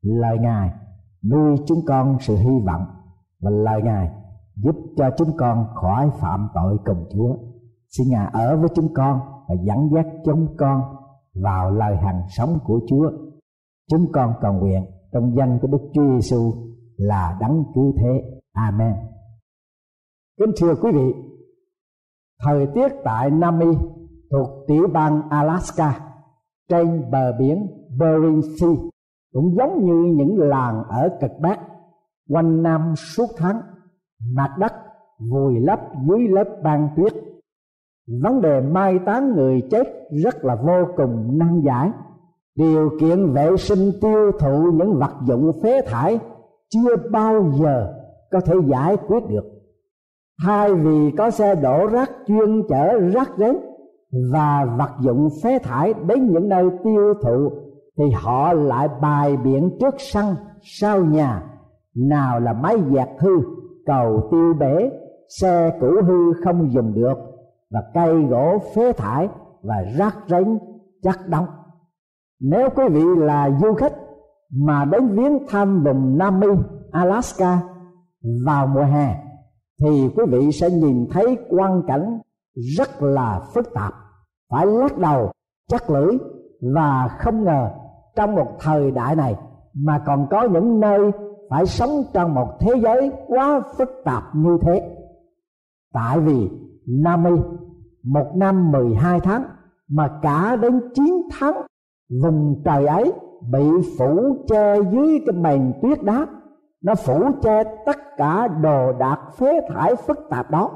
Lời 0.02 0.38
ngài 0.40 0.72
nuôi 1.32 1.56
chúng 1.68 1.80
con 1.88 2.18
sự 2.20 2.36
hy 2.36 2.60
vọng 2.66 2.86
và 3.42 3.50
lời 3.50 3.82
ngài 3.84 4.10
giúp 4.56 4.76
cho 4.98 5.10
chúng 5.18 5.38
con 5.38 5.66
khỏi 5.76 6.10
phạm 6.20 6.50
tội 6.54 6.78
cùng 6.86 7.06
chúa. 7.14 7.36
Xin 7.98 8.08
ngài 8.10 8.30
ở 8.34 8.58
với 8.58 8.70
chúng 8.76 8.94
con 8.94 9.20
và 9.48 9.56
dẫn 9.64 9.90
dắt 9.96 10.06
chúng 10.26 10.48
con 10.58 10.82
vào 11.44 11.72
lời 11.72 11.98
hành 11.98 12.22
sống 12.30 12.60
của 12.64 12.80
chúa. 12.88 13.12
Chúng 13.92 14.12
con 14.14 14.34
cầu 14.42 14.54
nguyện 14.54 14.86
trong 15.14 15.36
danh 15.36 15.60
của 15.62 15.68
đức 15.68 15.90
chúa 15.94 16.16
giêsu 16.16 16.52
là 16.98 17.38
đấng 17.42 17.64
cứu 17.76 17.94
thế. 17.98 18.42
Amen. 18.54 18.94
Kính 20.40 20.52
thưa 20.62 20.76
quý 20.76 20.92
vị, 20.94 21.14
thời 22.44 22.68
tiết 22.76 22.88
tại 23.04 23.32
Nam 23.32 23.60
Mi 23.60 23.68
thuộc 24.32 24.50
tiểu 24.68 24.88
bang 24.94 25.22
Alaska 25.30 26.00
trên 26.70 27.12
bờ 27.12 27.32
biển 27.40 27.68
Bering 28.00 28.42
Sea 28.60 28.70
cũng 29.34 29.56
giống 29.58 29.86
như 29.86 30.16
những 30.16 30.40
làng 30.40 30.84
ở 30.90 31.10
cực 31.22 31.32
Bắc, 31.42 31.60
quanh 32.30 32.64
năm 32.64 32.94
suốt 32.96 33.26
tháng 33.38 33.62
mặt 34.34 34.56
đất 34.60 34.74
vùi 35.32 35.60
lấp 35.60 35.80
dưới 36.08 36.28
lớp 36.28 36.48
băng 36.64 36.90
tuyết. 36.96 37.14
Vấn 38.22 38.42
đề 38.42 38.62
mai 38.62 39.00
táng 39.06 39.36
người 39.36 39.68
chết 39.72 39.88
rất 40.24 40.46
là 40.46 40.56
vô 40.56 40.88
cùng 40.98 41.38
nan 41.38 41.62
giải. 41.62 41.92
Điều 42.56 42.90
kiện 43.00 43.34
vệ 43.34 43.58
sinh 43.58 43.92
tiêu 44.02 44.32
thụ 44.40 44.72
những 44.72 45.00
vật 45.00 45.14
dụng 45.26 45.52
phế 45.64 45.82
thải 45.82 46.20
chưa 46.76 46.96
bao 47.12 47.52
giờ 47.60 47.94
có 48.32 48.40
thể 48.40 48.54
giải 48.68 48.98
quyết 49.08 49.20
được. 49.30 49.46
Thay 50.46 50.74
vì 50.74 51.12
có 51.18 51.32
xe 51.32 51.56
đổ 51.56 51.88
rác 51.88 52.12
chuyên 52.28 52.64
chở 52.70 53.00
rác 53.00 53.38
đến 53.38 53.58
và 54.34 54.66
vật 54.78 54.92
dụng 55.00 55.30
phế 55.44 55.60
thải 55.60 55.94
đến 55.94 56.34
những 56.34 56.50
nơi 56.50 56.70
tiêu 56.84 57.14
thụ, 57.24 57.52
thì 57.98 58.04
họ 58.16 58.54
lại 58.54 58.90
bài 59.02 59.38
biện 59.38 59.78
trước 59.80 59.96
sân, 59.98 60.36
sau 60.62 61.06
nhà. 61.06 61.44
Nào 61.96 62.40
là 62.40 62.54
máy 62.54 62.76
giặt 62.96 63.10
hư, 63.20 63.32
cầu 63.86 64.28
tiêu 64.32 64.54
bể, 64.60 64.92
xe 65.30 65.78
cũ 65.82 65.88
hư 66.08 66.34
không 66.44 66.72
dùng 66.72 66.94
được, 66.94 67.18
và 67.72 67.82
cây 67.94 68.24
gỗ 68.30 68.58
phế 68.76 68.94
thải 68.94 69.30
và 69.64 69.76
rác 69.98 70.16
rến 70.28 70.60
chắc 71.04 71.20
đóng. 71.28 71.46
Nếu 72.42 72.70
quý 72.76 72.84
vị 72.90 73.04
là 73.18 73.50
du 73.62 73.74
khách 73.74 73.94
mà 74.56 74.86
đến 74.86 75.08
viếng 75.08 75.48
thăm 75.48 75.84
vùng 75.84 76.18
Nam 76.18 76.40
Mi, 76.40 76.48
Alaska 76.92 77.62
vào 78.46 78.68
mùa 78.68 78.84
hè 78.84 79.16
thì 79.82 80.10
quý 80.16 80.24
vị 80.28 80.52
sẽ 80.52 80.70
nhìn 80.70 81.08
thấy 81.12 81.38
quang 81.50 81.82
cảnh 81.88 82.20
rất 82.78 83.02
là 83.02 83.42
phức 83.54 83.74
tạp. 83.74 83.94
Phải 84.52 84.66
lắc 84.66 84.98
đầu 84.98 85.32
chắc 85.68 85.90
lưỡi 85.90 86.18
và 86.76 87.08
không 87.20 87.44
ngờ 87.44 87.70
trong 88.16 88.36
một 88.36 88.48
thời 88.60 88.92
đại 88.92 89.16
này 89.16 89.36
mà 89.74 90.04
còn 90.06 90.28
có 90.30 90.44
những 90.44 90.80
nơi 90.80 91.12
phải 91.50 91.66
sống 91.66 92.04
trong 92.14 92.34
một 92.34 92.48
thế 92.60 92.72
giới 92.84 93.12
quá 93.28 93.62
phức 93.78 93.90
tạp 94.06 94.24
như 94.36 94.58
thế. 94.62 94.98
Tại 95.94 96.20
vì 96.20 96.50
Nam 96.88 97.24
Mi 97.24 97.32
một 98.04 98.32
năm 98.36 98.72
12 98.72 99.20
tháng 99.20 99.44
mà 99.90 100.20
cả 100.22 100.56
đến 100.56 100.82
9 100.94 101.22
tháng 101.40 101.62
vùng 102.22 102.62
trời 102.66 102.86
ấy 102.86 103.14
bị 103.52 103.70
phủ 103.98 104.38
che 104.48 104.76
dưới 104.92 105.20
cái 105.26 105.36
màn 105.36 105.74
tuyết 105.82 106.04
đá 106.04 106.26
nó 106.86 106.96
phủ 106.96 107.32
che 107.42 107.64
tất 107.86 108.18
cả 108.18 108.48
đồ 108.48 108.94
đạc 109.00 109.20
phế 109.38 109.62
thải 109.70 109.96
phức 109.96 110.20
tạp 110.30 110.52
đó. 110.52 110.72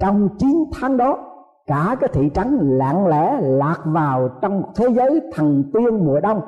Trong 0.00 0.28
9 0.38 0.50
tháng 0.72 0.96
đó, 0.96 1.18
cả 1.66 1.96
cái 2.00 2.10
thị 2.12 2.30
trấn 2.34 2.58
lặng 2.60 3.06
lẽ 3.06 3.38
lạc 3.40 3.80
vào 3.84 4.28
trong 4.42 4.60
một 4.60 4.68
thế 4.76 4.86
giới 4.90 5.20
thần 5.34 5.70
tiên 5.74 6.04
mùa 6.04 6.20
đông, 6.20 6.40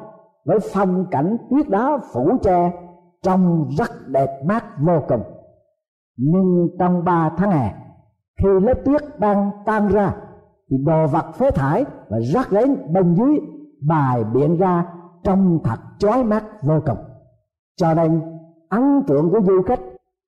với 0.45 0.59
phong 0.73 1.07
cảnh 1.11 1.37
tuyết 1.51 1.69
đá 1.69 1.99
phủ 2.13 2.31
che 2.43 2.73
trông 3.23 3.69
rất 3.79 3.91
đẹp 4.07 4.41
mắt 4.45 4.65
vô 4.79 5.01
cùng. 5.09 5.23
Nhưng 6.17 6.69
trong 6.79 7.05
ba 7.05 7.31
tháng 7.37 7.51
hè, 7.51 7.75
khi 8.43 8.49
lớp 8.63 8.85
tuyết 8.85 9.03
đang 9.19 9.51
tan 9.65 9.89
ra, 9.89 10.15
thì 10.71 10.77
đồ 10.87 11.07
vật 11.07 11.35
phế 11.35 11.51
thải 11.51 11.85
và 12.09 12.19
rác 12.21 12.51
rến 12.51 12.93
bên 12.93 13.15
dưới 13.15 13.41
bài 13.89 14.25
biện 14.25 14.57
ra 14.57 14.85
trong 15.25 15.59
thật 15.65 15.79
chói 15.99 16.25
mắt 16.25 16.45
vô 16.63 16.81
cùng. 16.87 16.99
Cho 17.77 17.95
nên, 17.95 18.23
ấn 18.69 19.03
tượng 19.07 19.31
của 19.31 19.41
du 19.41 19.63
khách 19.63 19.81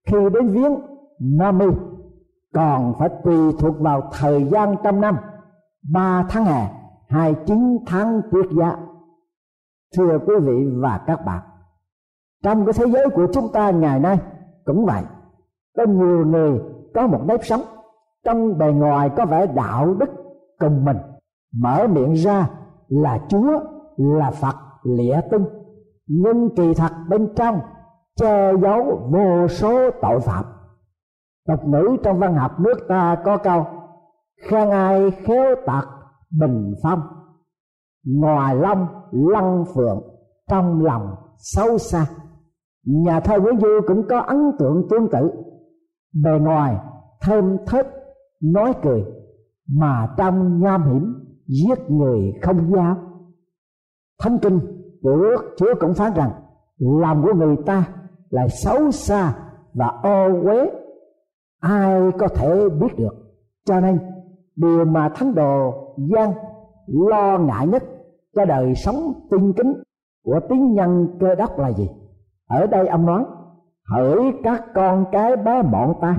khi 0.06 0.18
đến 0.34 0.48
viếng 0.48 0.76
Nam 1.20 1.58
còn 2.54 2.94
phải 2.98 3.08
tùy 3.24 3.36
thuộc 3.58 3.80
vào 3.80 4.10
thời 4.12 4.44
gian 4.44 4.76
trong 4.84 5.00
năm, 5.00 5.16
ba 5.92 6.26
tháng 6.28 6.44
hè, 6.44 6.70
hai 7.08 7.34
chín 7.46 7.78
tháng 7.86 8.20
tuyết 8.32 8.46
giá. 8.58 8.76
Thưa 9.96 10.18
quý 10.26 10.34
vị 10.40 10.66
và 10.82 11.00
các 11.06 11.24
bạn, 11.24 11.42
trong 12.42 12.66
cái 12.66 12.72
thế 12.72 12.86
giới 12.86 13.08
của 13.10 13.26
chúng 13.32 13.52
ta 13.52 13.70
ngày 13.70 14.00
nay 14.00 14.18
cũng 14.64 14.86
vậy. 14.86 15.02
Có 15.76 15.86
nhiều 15.86 16.26
người 16.26 16.60
có 16.94 17.06
một 17.06 17.20
nếp 17.24 17.44
sống, 17.44 17.60
trong 18.24 18.58
bề 18.58 18.72
ngoài 18.72 19.10
có 19.16 19.26
vẻ 19.26 19.46
đạo 19.46 19.94
đức 19.94 20.10
cùng 20.58 20.84
mình. 20.84 20.96
Mở 21.62 21.86
miệng 21.86 22.12
ra 22.12 22.50
là 22.88 23.20
chúa, 23.28 23.60
là 23.96 24.30
phật 24.30 24.56
lịa 24.84 25.20
tung, 25.30 25.44
nhưng 26.06 26.48
kỳ 26.56 26.74
thật 26.74 26.92
bên 27.08 27.28
trong 27.36 27.60
che 28.16 28.52
giấu 28.62 29.08
vô 29.10 29.48
số 29.48 29.90
tội 30.02 30.20
phạm. 30.20 30.44
Tục 31.48 31.60
ngữ 31.64 31.96
trong 32.02 32.18
văn 32.18 32.34
học 32.34 32.60
nước 32.60 32.78
ta 32.88 33.16
có 33.24 33.36
câu, 33.36 33.66
khen 34.48 34.70
ai 34.70 35.10
khéo 35.10 35.54
tạc 35.66 35.88
bình 36.40 36.74
phong. 36.82 37.00
Ngoài 38.06 38.56
long, 38.56 38.86
lăng 39.10 39.64
phượng, 39.74 40.02
trong 40.50 40.84
lòng 40.84 41.14
sâu 41.38 41.78
xa. 41.78 42.06
Nhà 42.86 43.20
thơ 43.20 43.40
nguyễn 43.40 43.60
du 43.60 43.80
cũng 43.86 44.06
có 44.08 44.20
ấn 44.20 44.52
tượng 44.58 44.86
tương 44.90 45.08
tự. 45.12 45.30
Bề 46.24 46.30
ngoài, 46.40 46.76
thơm 47.20 47.56
thớt, 47.66 47.86
nói 48.42 48.72
cười, 48.82 49.04
mà 49.68 50.14
trong 50.16 50.60
nham 50.60 50.82
hiểm 50.82 51.14
giết 51.46 51.90
người 51.90 52.32
không 52.42 52.72
dám 52.76 52.96
thánh 54.23 54.38
kinh 54.38 54.61
của 55.02 55.37
chúa 55.56 55.75
cũng 55.80 55.94
phán 55.94 56.12
rằng, 56.14 56.30
lòng 56.78 57.23
của 57.23 57.35
người 57.35 57.56
ta 57.66 57.85
là 58.30 58.49
xấu 58.49 58.90
xa 58.90 59.35
và 59.75 59.87
ô 60.02 60.42
uế. 60.44 60.71
Ai 61.61 62.00
có 62.18 62.28
thể 62.28 62.68
biết 62.68 62.99
được? 62.99 63.14
Cho 63.66 63.80
nên, 63.80 63.99
điều 64.56 64.85
mà 64.85 65.09
thánh 65.09 65.35
đồ 65.35 65.73
gian 65.97 66.33
lo 66.87 67.38
ngại 67.38 67.66
nhất 67.66 67.85
cho 68.35 68.44
đời 68.44 68.75
sống 68.75 69.12
tinh 69.30 69.52
kính 69.52 69.75
của 70.25 70.40
tín 70.49 70.75
nhân 70.75 71.16
cơ 71.21 71.35
đốc 71.35 71.59
là 71.59 71.73
gì? 71.73 71.90
Ở 72.49 72.66
đây 72.66 72.88
ông 72.88 73.06
nói, 73.06 73.25
hỡi 73.88 74.33
các 74.42 74.64
con 74.75 75.04
cái 75.12 75.37
bé 75.37 75.62
bọn 75.62 75.94
ta 76.00 76.16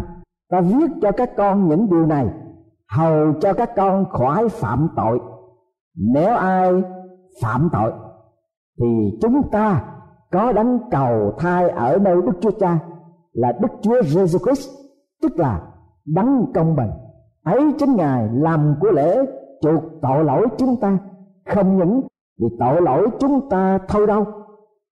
ta 0.50 0.62
viết 0.62 0.92
cho 1.02 1.12
các 1.12 1.32
con 1.38 1.68
những 1.68 1.90
điều 1.90 2.06
này, 2.06 2.28
hầu 2.90 3.34
cho 3.42 3.54
các 3.54 3.70
con 3.76 4.06
khỏi 4.10 4.50
phạm 4.50 4.88
tội. 4.96 5.20
Nếu 6.14 6.36
ai 6.36 6.72
phạm 7.42 7.70
tội, 7.74 7.92
thì 8.80 9.18
chúng 9.22 9.50
ta 9.52 9.86
có 10.32 10.52
đấng 10.52 10.80
cầu 10.92 11.34
thai 11.38 11.70
ở 11.70 11.98
nơi 11.98 12.16
đức 12.16 12.34
chúa 12.42 12.52
cha 12.52 12.80
là 13.34 13.52
đức 13.62 13.68
chúa 13.82 14.02
Jesus 14.02 14.46
christ, 14.46 14.70
tức 15.22 15.40
là 15.40 15.62
đấng 16.06 16.52
công 16.54 16.76
bình. 16.76 16.90
Ấy 17.44 17.74
chính 17.78 17.96
ngài 17.96 18.30
làm 18.34 18.76
của 18.80 18.92
lễ 18.92 19.18
chuộc 19.62 19.84
tội 20.02 20.24
lỗi 20.24 20.48
chúng 20.58 20.76
ta. 20.82 20.98
Không 21.46 21.78
những 21.78 22.02
vì 22.42 22.48
tội 22.60 22.82
lỗi 22.82 23.08
chúng 23.20 23.50
ta 23.50 23.80
thôi 23.88 24.08
đâu, 24.08 24.26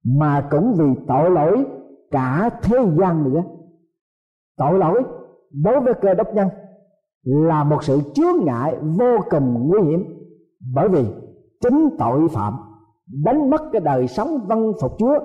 mà 0.04 0.48
cũng 0.52 0.74
vì 0.74 0.86
tội 1.08 1.32
lỗi 1.32 1.66
cả 2.12 2.50
thế 2.62 2.78
gian 3.00 3.24
nữa. 3.24 3.44
Tội 4.58 4.80
lỗi 4.80 5.04
đối 5.64 5.80
với 5.80 5.94
cơ 5.94 6.14
đốc 6.14 6.34
nhân 6.34 6.50
là 7.24 7.64
một 7.64 7.84
sự 7.84 8.00
chướng 8.14 8.46
ngại 8.46 8.78
vô 8.82 9.18
cùng 9.30 9.68
nguy 9.68 9.82
hiểm, 9.82 10.04
bởi 10.74 10.90
vì 10.90 11.06
chính 11.64 11.90
tội 11.98 12.28
phạm 12.30 12.54
đánh 13.24 13.50
mất 13.50 13.62
cái 13.72 13.82
đời 13.82 14.08
sống 14.08 14.40
văn 14.48 14.72
phục 14.82 14.92
Chúa 15.00 15.20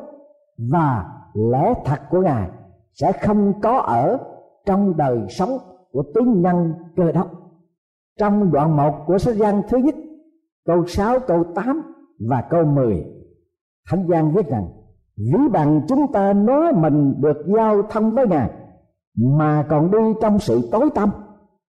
và 0.71 1.04
lẽ 1.35 1.75
thật 1.85 2.00
của 2.11 2.21
Ngài 2.21 2.50
sẽ 2.95 3.12
không 3.12 3.61
có 3.62 3.78
ở 3.78 4.18
trong 4.66 4.97
đời 4.97 5.18
sống 5.28 5.50
của 5.92 6.02
tín 6.14 6.42
nhân 6.42 6.73
cơ 6.97 7.12
đốc. 7.12 7.30
Trong 8.18 8.52
đoạn 8.52 8.76
1 8.76 8.95
của 9.07 9.18
sách 9.18 9.35
gian 9.35 9.62
thứ 9.68 9.78
nhất, 9.78 9.95
câu 10.66 10.87
6, 10.87 11.21
câu 11.21 11.45
8 11.54 11.83
và 12.28 12.42
câu 12.50 12.64
10, 12.64 13.04
Thánh 13.90 14.09
Giang 14.09 14.33
viết 14.33 14.47
rằng 14.47 14.66
Ví 15.16 15.49
bằng 15.52 15.80
chúng 15.88 16.12
ta 16.12 16.33
nói 16.33 16.73
mình 16.73 17.14
được 17.21 17.37
giao 17.57 17.83
thông 17.83 18.11
với 18.11 18.26
Ngài 18.26 18.50
Mà 19.16 19.66
còn 19.68 19.90
đi 19.90 19.99
trong 20.23 20.38
sự 20.38 20.68
tối 20.73 20.90
tăm 20.95 21.11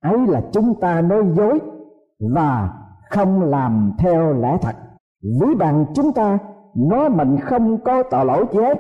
Ấy 0.03 0.19
là 0.29 0.43
chúng 0.53 0.81
ta 0.81 1.01
nói 1.01 1.25
dối 1.37 1.59
Và 2.35 2.80
không 3.11 3.43
làm 3.43 3.93
theo 3.99 4.33
lẽ 4.33 4.59
thật. 4.63 4.77
Ví 5.23 5.55
bằng 5.59 5.85
chúng 5.95 6.13
ta 6.13 6.39
nói 6.77 7.09
mình 7.09 7.37
không 7.41 7.79
có 7.79 8.03
tội 8.03 8.25
lỗi 8.25 8.47
gì 8.53 8.59
hết. 8.61 8.79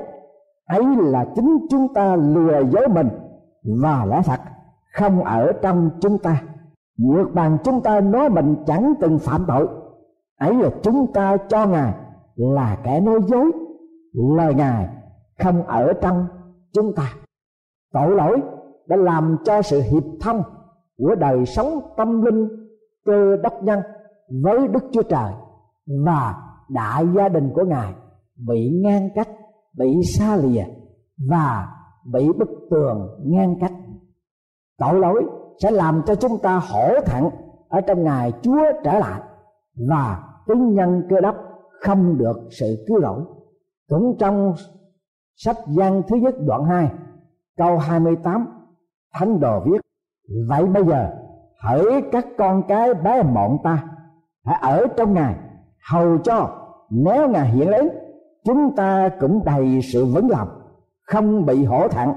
Ấy 0.66 0.84
là 0.96 1.24
chính 1.34 1.66
chúng 1.70 1.94
ta 1.94 2.16
lừa 2.16 2.62
dối 2.70 2.88
mình. 2.88 3.08
Và 3.82 4.04
lẽ 4.04 4.22
thật, 4.24 4.40
không 4.92 5.24
ở 5.24 5.52
trong 5.62 5.90
chúng 6.00 6.18
ta. 6.18 6.42
Ngược 6.98 7.30
bằng 7.34 7.58
chúng 7.64 7.80
ta 7.80 8.00
nói 8.00 8.28
mình 8.28 8.56
chẳng 8.66 8.94
từng 9.00 9.18
phạm 9.18 9.44
tội. 9.48 9.68
Ấy 10.38 10.54
là 10.54 10.70
chúng 10.82 11.12
ta 11.12 11.36
cho 11.36 11.66
ngài 11.66 11.94
là 12.36 12.78
kẻ 12.84 13.00
nói 13.00 13.20
dối. 13.26 13.50
Lời 14.36 14.54
ngài 14.54 14.88
không 15.38 15.62
ở 15.66 15.92
trong 15.92 16.26
chúng 16.72 16.92
ta. 16.94 17.12
Tội 17.92 18.16
lỗi 18.16 18.42
đã 18.86 18.96
làm 18.96 19.36
cho 19.44 19.62
sự 19.62 19.80
hiệp 19.80 20.02
thông 20.20 20.42
của 20.98 21.14
đời 21.14 21.46
sống 21.46 21.80
tâm 21.96 22.22
linh 22.22 22.48
cơ 23.04 23.36
đốc 23.42 23.62
nhân 23.62 23.80
với 24.42 24.68
đức 24.68 24.84
chúa 24.92 25.02
trời 25.02 25.32
và 26.04 26.34
đại 26.68 27.04
gia 27.16 27.28
đình 27.28 27.50
của 27.54 27.64
ngài 27.64 27.94
bị 28.48 28.80
ngăn 28.82 29.08
cách, 29.14 29.28
bị 29.78 29.86
xa 30.18 30.36
lìa 30.36 30.64
và 31.30 31.68
bị 32.12 32.32
bức 32.38 32.48
tường 32.70 33.08
ngăn 33.24 33.54
cách. 33.60 33.72
Tội 34.78 35.00
lỗi 35.00 35.24
sẽ 35.62 35.70
làm 35.70 36.02
cho 36.06 36.14
chúng 36.14 36.38
ta 36.38 36.56
hổ 36.56 37.00
thẳng 37.06 37.30
ở 37.68 37.80
trong 37.80 38.04
ngày 38.04 38.32
Chúa 38.42 38.62
trở 38.84 38.98
lại 38.98 39.20
và 39.88 40.22
tín 40.46 40.74
nhân 40.74 41.02
cơ 41.10 41.20
đốc 41.20 41.36
không 41.80 42.18
được 42.18 42.36
sự 42.50 42.84
cứu 42.86 43.00
rỗi 43.00 43.24
cũng 43.88 44.16
trong 44.18 44.54
sách 45.36 45.56
gian 45.68 46.02
thứ 46.08 46.16
nhất 46.16 46.34
đoạn 46.46 46.64
2 46.64 46.90
câu 47.56 47.78
28 47.78 48.46
thánh 49.14 49.40
đồ 49.40 49.60
viết, 49.64 49.80
vậy 50.48 50.66
bây 50.66 50.84
giờ 50.84 51.10
hỡi 51.62 52.02
các 52.12 52.26
con 52.38 52.62
cái 52.68 52.94
bé 52.94 53.22
mọn 53.22 53.58
ta 53.64 53.84
hãy 54.50 54.58
ở 54.62 54.86
trong 54.96 55.14
ngài, 55.14 55.34
hầu 55.90 56.18
cho 56.18 56.66
nếu 56.90 57.28
ngài 57.28 57.50
hiện 57.50 57.70
đến 57.70 57.88
chúng 58.44 58.76
ta 58.76 59.08
cũng 59.20 59.44
đầy 59.44 59.80
sự 59.82 60.04
vững 60.04 60.30
lòng, 60.30 60.48
không 61.02 61.46
bị 61.46 61.64
hổ 61.64 61.88
thẹn 61.88 62.08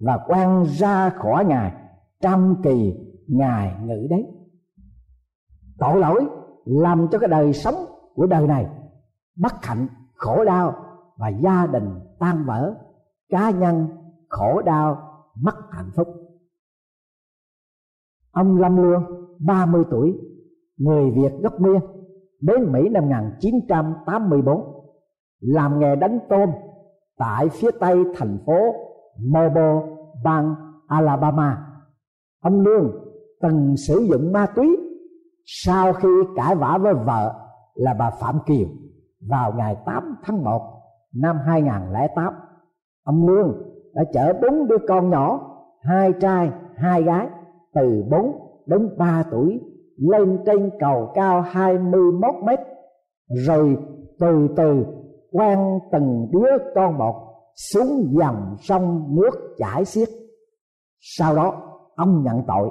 và 0.00 0.18
quan 0.26 0.64
ra 0.64 1.10
khỏi 1.10 1.44
ngài, 1.44 1.72
trăm 2.20 2.56
kỳ 2.62 2.94
ngài 3.28 3.74
ngự 3.82 4.06
đấy. 4.10 4.26
Tội 5.78 6.00
lỗi 6.00 6.26
làm 6.64 7.08
cho 7.10 7.18
cái 7.18 7.28
đời 7.28 7.52
sống 7.52 7.74
của 8.14 8.26
đời 8.26 8.46
này 8.46 8.66
bất 9.36 9.64
hạnh, 9.64 9.88
khổ 10.14 10.44
đau 10.44 10.74
và 11.16 11.28
gia 11.28 11.66
đình 11.66 12.00
tan 12.18 12.44
vỡ, 12.44 12.74
cá 13.28 13.50
nhân 13.50 13.88
khổ 14.28 14.62
đau, 14.62 15.02
mất 15.42 15.56
hạnh 15.70 15.90
phúc. 15.96 16.08
Ông 18.30 18.60
Lâm 18.60 18.76
Lương 18.76 19.04
30 19.38 19.84
tuổi 19.90 20.18
người 20.78 21.10
Việt 21.10 21.32
gốc 21.42 21.60
Miên 21.60 21.80
đến 22.40 22.72
Mỹ 22.72 22.88
năm 22.88 23.04
1984 23.04 24.76
làm 25.40 25.78
nghề 25.78 25.96
đánh 25.96 26.18
tôm 26.28 26.50
tại 27.18 27.48
phía 27.48 27.70
tây 27.80 28.04
thành 28.16 28.38
phố 28.46 28.74
Mobile, 29.24 29.80
bang 30.24 30.54
Alabama. 30.88 31.66
Ông 32.42 32.60
Lương 32.60 32.90
từng 33.40 33.76
sử 33.76 34.00
dụng 34.10 34.32
ma 34.32 34.46
túy 34.46 34.76
sau 35.44 35.92
khi 35.92 36.08
cãi 36.36 36.54
vã 36.54 36.78
với 36.78 36.94
vợ 36.94 37.34
là 37.74 37.94
bà 37.98 38.10
Phạm 38.10 38.38
Kiều 38.46 38.66
vào 39.28 39.52
ngày 39.52 39.76
8 39.86 40.16
tháng 40.22 40.44
1 40.44 40.62
năm 41.14 41.38
2008. 41.46 42.34
Ông 43.04 43.28
Lương 43.28 43.62
đã 43.94 44.04
chở 44.12 44.32
bốn 44.42 44.68
đứa 44.68 44.78
con 44.88 45.10
nhỏ, 45.10 45.40
hai 45.82 46.12
trai, 46.20 46.50
hai 46.76 47.02
gái 47.02 47.28
từ 47.74 48.04
4 48.10 48.32
đến 48.66 48.88
3 48.98 49.22
tuổi 49.30 49.60
lên 49.96 50.38
trên 50.46 50.70
cầu 50.80 51.10
cao 51.14 51.40
21 51.40 52.34
mét, 52.44 52.58
rồi 53.46 53.76
từ 54.18 54.48
từ 54.56 54.84
quan 55.32 55.78
từng 55.92 56.28
đứa 56.32 56.58
con 56.74 56.98
một 56.98 57.14
xuống 57.72 58.14
dòng 58.18 58.56
sông 58.60 59.16
nước 59.16 59.54
chảy 59.56 59.84
xiết. 59.84 60.08
Sau 61.00 61.36
đó, 61.36 61.54
ông 61.96 62.22
nhận 62.22 62.42
tội. 62.46 62.70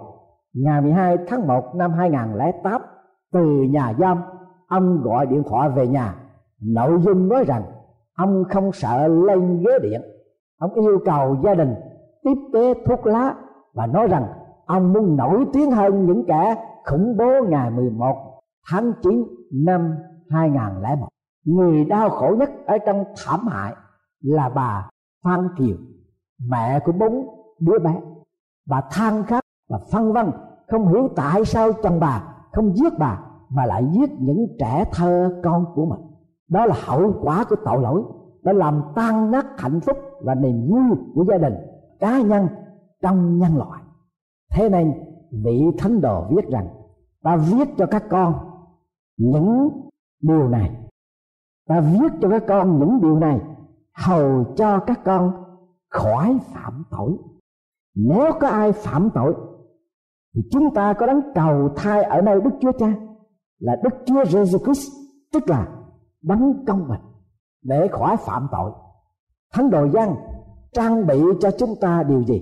Ngày 0.53 0.81
12 0.81 1.17
tháng 1.27 1.47
1 1.47 1.75
năm 1.75 1.91
2008 1.91 2.81
từ 3.33 3.45
nhà 3.69 3.93
giam, 3.99 4.21
ông 4.67 5.01
gọi 5.03 5.25
điện 5.25 5.43
thoại 5.49 5.69
về 5.69 5.87
nhà. 5.87 6.15
Nội 6.61 6.99
dung 7.01 7.29
nói 7.29 7.43
rằng, 7.43 7.63
ông 8.17 8.43
không 8.49 8.71
sợ 8.71 9.07
lên 9.07 9.63
ghế 9.63 9.79
điện. 9.81 10.01
Ông 10.59 10.73
yêu 10.73 10.99
cầu 11.05 11.37
gia 11.43 11.53
đình 11.53 11.75
tiếp 12.23 12.35
tế 12.53 12.73
thuốc 12.85 13.05
lá 13.05 13.35
và 13.73 13.87
nói 13.87 14.07
rằng, 14.07 14.25
ông 14.65 14.93
muốn 14.93 15.15
nổi 15.15 15.45
tiếng 15.53 15.71
hơn 15.71 16.05
những 16.05 16.25
kẻ 16.27 16.55
khủng 16.85 17.17
bố 17.17 17.45
ngày 17.49 17.71
11 17.71 18.41
tháng 18.71 18.93
9 19.03 19.23
năm 19.51 19.95
2001 20.29 21.07
người 21.45 21.85
đau 21.85 22.09
khổ 22.09 22.35
nhất 22.39 22.49
ở 22.65 22.77
trong 22.85 23.03
thảm 23.25 23.47
hại 23.47 23.73
là 24.21 24.49
bà 24.49 24.89
Phan 25.23 25.49
Kiều, 25.57 25.77
mẹ 26.49 26.79
của 26.79 26.91
bốn 26.91 27.27
đứa 27.59 27.79
bé. 27.79 28.01
Bà 28.67 28.81
than 28.91 29.23
khóc 29.23 29.39
và 29.69 29.79
phân 29.91 30.13
vân, 30.13 30.31
không 30.67 30.87
hiểu 30.87 31.09
tại 31.15 31.45
sao 31.45 31.71
chồng 31.83 31.99
bà 31.99 32.23
không 32.53 32.75
giết 32.75 32.93
bà 32.99 33.19
mà 33.49 33.65
lại 33.65 33.83
giết 33.91 34.09
những 34.19 34.47
trẻ 34.59 34.85
thơ 34.93 35.41
con 35.43 35.65
của 35.75 35.85
mình. 35.85 35.99
Đó 36.49 36.65
là 36.65 36.75
hậu 36.85 37.13
quả 37.21 37.45
của 37.49 37.55
tội 37.65 37.81
lỗi, 37.81 38.03
đã 38.43 38.53
làm 38.53 38.81
tan 38.95 39.31
nát 39.31 39.45
hạnh 39.57 39.79
phúc 39.79 39.97
và 40.21 40.35
niềm 40.35 40.67
vui 40.69 40.97
của 41.15 41.25
gia 41.25 41.37
đình, 41.37 41.53
cá 41.99 42.21
nhân 42.21 42.47
trong 43.01 43.37
nhân 43.37 43.57
loại. 43.57 43.81
Thế 44.51 44.69
nên 44.69 44.93
vị 45.43 45.61
thánh 45.77 46.01
đồ 46.01 46.27
viết 46.29 46.49
rằng, 46.49 46.67
ta 47.23 47.35
viết 47.35 47.67
cho 47.77 47.85
các 47.85 48.03
con 48.09 48.33
những 49.17 49.69
điều 50.21 50.47
này. 50.47 50.71
Ta 51.67 51.81
viết 51.81 52.11
cho 52.21 52.29
các 52.29 52.43
con 52.47 52.79
những 52.79 53.01
điều 53.01 53.19
này, 53.19 53.39
hầu 53.93 54.43
cho 54.55 54.79
các 54.79 54.99
con 55.05 55.31
khỏi 55.89 56.39
phạm 56.53 56.83
tội. 56.91 57.17
Nếu 57.95 58.31
có 58.39 58.47
ai 58.47 58.71
phạm 58.71 59.09
tội, 59.13 59.35
thì 60.35 60.41
chúng 60.51 60.73
ta 60.73 60.93
có 60.93 61.05
đấng 61.05 61.21
cầu 61.35 61.69
thai 61.75 62.03
ở 62.03 62.21
nơi 62.21 62.41
đức 62.41 62.51
chúa 62.61 62.71
cha 62.71 62.93
là 63.59 63.75
đức 63.83 63.89
chúa 64.05 64.23
jesus 64.23 64.65
christ, 64.65 64.91
tức 65.33 65.49
là 65.49 65.67
đấng 66.21 66.65
công 66.65 66.87
bình 66.87 67.01
để 67.63 67.87
khỏi 67.91 68.17
phạm 68.17 68.47
tội. 68.51 68.71
Thánh 69.53 69.69
đồ 69.69 69.87
giăng 69.89 70.15
trang 70.73 71.07
bị 71.07 71.21
cho 71.39 71.51
chúng 71.51 71.75
ta 71.81 72.03
điều 72.03 72.23
gì? 72.23 72.41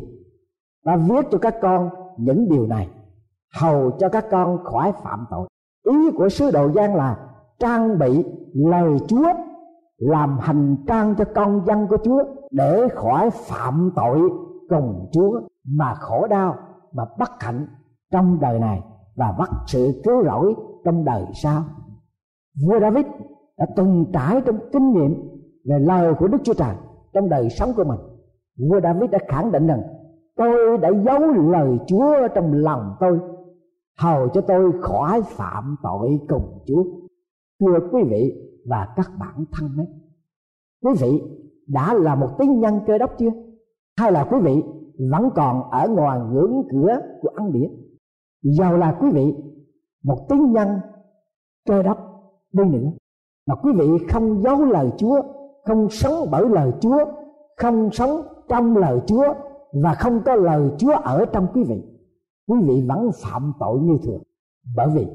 Ta 0.86 0.96
viết 0.96 1.26
cho 1.32 1.38
các 1.38 1.56
con 1.62 1.90
những 2.18 2.50
điều 2.50 2.68
này, 2.68 2.90
hầu 3.54 3.92
cho 4.00 4.10
các 4.10 4.26
con 4.32 4.64
khỏi 4.64 4.92
phạm 5.04 5.26
tội 5.32 5.48
ý 5.84 6.12
của 6.18 6.30
sứ 6.30 6.52
đồ 6.52 6.72
gian 6.72 6.96
là 6.96 7.18
trang 7.60 8.00
bị 8.00 8.26
lời 8.54 8.98
Chúa, 9.08 9.34
làm 9.98 10.38
hành 10.42 10.76
trang 10.88 11.16
cho 11.16 11.26
con 11.36 11.66
dân 11.66 11.88
của 11.88 11.98
Chúa 12.04 12.24
để 12.52 12.88
khỏi 12.96 13.30
phạm 13.30 13.92
tội 13.96 14.30
cùng 14.70 15.10
Chúa 15.12 15.42
mà 15.68 15.94
khổ 15.94 16.28
đau 16.28 16.56
và 16.92 17.06
bất 17.20 17.30
hạnh 17.40 17.68
trong 18.12 18.40
đời 18.40 18.60
này 18.60 18.82
và 19.16 19.36
bắt 19.40 19.50
sự 19.68 20.02
cứu 20.04 20.24
rỗi 20.24 20.54
trong 20.86 21.06
đời 21.06 21.26
sau. 21.34 21.64
Vua 22.68 22.80
David 22.80 23.06
đã 23.58 23.66
từng 23.76 24.06
trải 24.14 24.42
trong 24.46 24.58
kinh 24.74 24.94
nghiệm 24.94 25.14
về 25.70 25.80
lời 25.80 26.14
của 26.20 26.28
Đức 26.28 26.38
Chúa 26.44 26.54
Trời 26.54 26.76
trong 27.14 27.30
đời 27.30 27.50
sống 27.50 27.70
của 27.76 27.84
mình. 27.84 28.00
Vua 28.70 28.82
David 28.82 29.10
đã 29.10 29.20
khẳng 29.28 29.52
định 29.52 29.68
rằng 29.68 29.82
tôi 30.36 30.78
đã 30.78 30.90
giấu 31.06 31.20
lời 31.52 31.78
Chúa 31.88 32.28
trong 32.36 32.54
lòng 32.54 32.96
tôi. 33.00 33.20
Hầu 34.00 34.30
cho 34.30 34.42
tôi 34.42 34.72
khỏi 34.82 35.22
phạm 35.22 35.76
tội 35.84 36.20
cùng 36.30 36.60
Chúa. 36.68 36.84
Thưa 37.60 37.80
quý 37.92 38.04
vị 38.10 38.34
và 38.70 38.88
các 38.96 39.12
bạn 39.20 39.46
thân 39.52 39.70
mến, 39.78 39.88
quý 40.84 40.92
vị 41.02 41.22
đã 41.68 41.94
là 41.94 42.16
một 42.16 42.30
tín 42.38 42.60
nhân 42.60 42.80
cơ 42.88 42.98
đốc 42.98 43.18
chưa? 43.18 43.30
Hay 43.98 44.12
là 44.12 44.28
quý 44.32 44.38
vị 44.42 44.64
vẫn 45.12 45.30
còn 45.36 45.72
ở 45.72 45.88
ngoài 45.88 46.20
ngưỡng 46.32 46.64
cửa 46.72 46.98
của 47.22 47.30
ăn 47.36 47.52
điển? 47.52 47.72
Giàu 48.44 48.78
là 48.78 48.98
quý 49.02 49.10
vị 49.12 49.36
một 50.04 50.26
tín 50.30 50.52
nhân 50.52 50.68
cơ 51.68 51.84
đốc 51.84 51.98
đi 52.54 52.64
nữa. 52.64 52.90
Mà 53.48 53.56
quý 53.56 53.72
vị 53.78 54.06
không 54.10 54.42
giấu 54.42 54.66
lời 54.66 54.92
Chúa, 54.98 55.22
không 55.66 55.90
sống 55.90 56.28
bởi 56.32 56.50
lời 56.50 56.72
Chúa, 56.82 57.06
không 57.58 57.90
sống 57.92 58.22
trong 58.48 58.78
lời 58.78 59.00
Chúa 59.08 59.34
và 59.74 59.94
không 59.94 60.22
có 60.26 60.36
lời 60.36 60.72
Chúa 60.78 60.94
ở 60.94 61.26
trong 61.26 61.48
quý 61.54 61.64
vị. 61.64 61.82
Quý 62.48 62.60
vị 62.68 62.86
vẫn 62.88 63.10
phạm 63.24 63.54
tội 63.60 63.80
như 63.80 63.98
thường. 64.04 64.24
Bởi 64.76 64.88
vì 64.94 65.08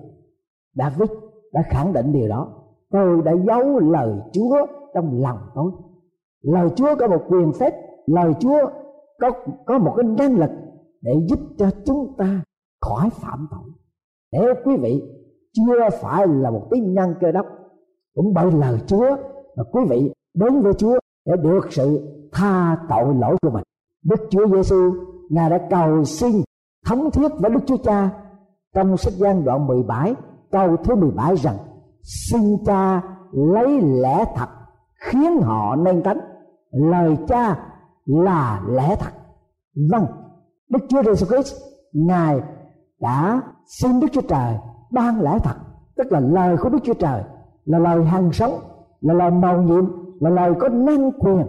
David 0.74 1.10
đã 1.52 1.62
khẳng 1.62 1.92
định 1.92 2.12
điều 2.12 2.28
đó. 2.28 2.48
Tôi 2.90 3.22
đã 3.22 3.32
giấu 3.46 3.78
lời 3.78 4.14
Chúa 4.32 4.66
trong 4.94 5.22
lòng 5.22 5.38
tôi. 5.54 5.72
Lời 6.42 6.68
Chúa 6.76 6.94
có 6.98 7.08
một 7.08 7.24
quyền 7.28 7.52
phép. 7.52 7.74
Lời 8.06 8.32
Chúa 8.40 8.70
có 9.20 9.30
có 9.66 9.78
một 9.78 9.94
cái 9.96 10.06
năng 10.18 10.38
lực 10.38 10.50
để 11.00 11.14
giúp 11.28 11.38
cho 11.58 11.70
chúng 11.84 12.16
ta 12.18 12.42
khỏi 12.80 13.10
phạm 13.10 13.48
tội. 13.50 13.70
Nếu 14.32 14.54
quý 14.64 14.76
vị 14.76 15.02
chưa 15.52 15.88
phải 16.00 16.26
là 16.26 16.50
một 16.50 16.68
tín 16.70 16.94
nhân 16.94 17.14
cơ 17.20 17.32
đốc, 17.32 17.46
cũng 18.14 18.34
bởi 18.34 18.52
lời 18.52 18.78
Chúa, 18.86 19.16
mà 19.56 19.64
quý 19.72 19.80
vị 19.88 20.12
đến 20.34 20.60
với 20.60 20.74
Chúa 20.74 20.98
để 21.24 21.36
được 21.42 21.72
sự 21.72 22.08
tha 22.32 22.78
tội 22.88 23.14
lỗi 23.14 23.36
của 23.42 23.50
mình. 23.50 23.64
Đức 24.04 24.26
Chúa 24.30 24.46
Giêsu 24.46 24.92
ngài 25.30 25.50
đã 25.50 25.58
cầu 25.70 26.04
xin 26.04 26.42
thống 26.86 27.10
thiết 27.10 27.28
với 27.38 27.50
Đức 27.50 27.60
Chúa 27.66 27.76
Cha 27.76 28.10
trong 28.74 28.96
sách 28.96 29.14
gian 29.14 29.44
đoạn 29.44 29.66
17 29.66 30.14
câu 30.50 30.76
thứ 30.76 30.94
17 30.94 31.36
rằng, 31.36 31.56
xin 32.02 32.40
cha 32.66 33.02
lấy 33.32 33.80
lẽ 33.80 34.24
thật 34.36 34.48
khiến 35.00 35.40
họ 35.42 35.76
nên 35.76 36.02
tánh, 36.02 36.18
lời 36.70 37.16
cha 37.28 37.56
là 38.04 38.62
lẽ 38.68 38.96
thật. 39.00 39.10
Vâng 39.90 40.06
Đức 40.68 40.78
Chúa 40.88 41.02
Giêsu 41.02 41.26
Christ, 41.26 41.54
ngài 41.92 42.40
đã 43.00 43.40
xin 43.66 44.00
Đức 44.00 44.06
Chúa 44.12 44.20
Trời 44.28 44.54
ban 44.90 45.20
lẽ 45.20 45.38
thật, 45.44 45.54
tức 45.96 46.12
là 46.12 46.20
lời 46.20 46.56
của 46.56 46.68
Đức 46.68 46.78
Chúa 46.84 46.94
Trời, 46.94 47.22
là 47.64 47.78
lời 47.78 48.04
hàng 48.04 48.32
sống, 48.32 48.52
là 49.00 49.14
lời 49.14 49.30
màu 49.30 49.62
nhiệm, 49.62 49.84
là 50.20 50.30
lời 50.30 50.52
có 50.60 50.68
năng 50.68 51.12
quyền 51.12 51.46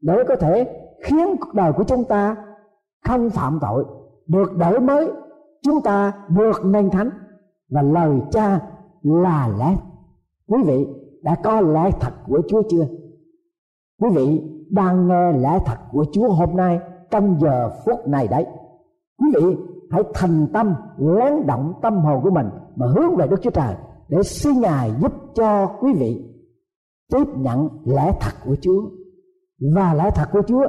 để 0.00 0.14
có 0.28 0.36
thể 0.36 0.80
khiến 1.02 1.36
cuộc 1.40 1.54
đời 1.54 1.72
của 1.72 1.84
chúng 1.84 2.04
ta 2.04 2.36
không 3.08 3.30
phạm 3.30 3.58
tội, 3.60 3.84
được 4.26 4.56
đổi 4.56 4.80
mới, 4.80 5.10
chúng 5.62 5.80
ta 5.82 6.12
được 6.28 6.64
nên 6.64 6.90
thánh. 6.90 7.10
Và 7.70 7.82
lời 7.82 8.20
cha 8.30 8.60
là 9.02 9.48
lẽ. 9.58 9.76
Quý 10.48 10.62
vị 10.66 10.86
đã 11.22 11.34
có 11.44 11.60
lẽ 11.60 11.90
thật 12.00 12.12
của 12.26 12.42
chúa 12.48 12.62
chưa? 12.70 12.86
Quý 14.00 14.08
vị 14.14 14.42
đang 14.70 15.08
nghe 15.08 15.32
lẽ 15.32 15.58
thật 15.66 15.78
của 15.92 16.04
chúa 16.12 16.28
hôm 16.28 16.56
nay, 16.56 16.80
trong 17.10 17.40
giờ 17.40 17.70
phút 17.84 18.08
này 18.08 18.28
đấy. 18.28 18.46
Quý 19.18 19.28
vị 19.34 19.56
hãy 19.90 20.02
thành 20.14 20.46
tâm 20.52 20.74
lắng 20.98 21.46
động 21.46 21.72
tâm 21.82 21.98
hồn 21.98 22.20
của 22.22 22.30
mình 22.30 22.48
mà 22.76 22.86
hướng 22.86 23.16
về 23.16 23.26
đức 23.26 23.42
chúa 23.42 23.50
trời 23.50 23.74
để 24.08 24.22
xin 24.22 24.60
ngài 24.60 24.92
giúp 25.00 25.12
cho 25.34 25.66
quý 25.66 25.92
vị 25.92 26.24
tiếp 27.12 27.24
nhận 27.36 27.68
lẽ 27.84 28.12
thật 28.20 28.32
của 28.44 28.56
chúa. 28.60 28.82
Và 29.74 29.94
lẽ 29.94 30.10
thật 30.14 30.28
của 30.32 30.42
chúa 30.46 30.66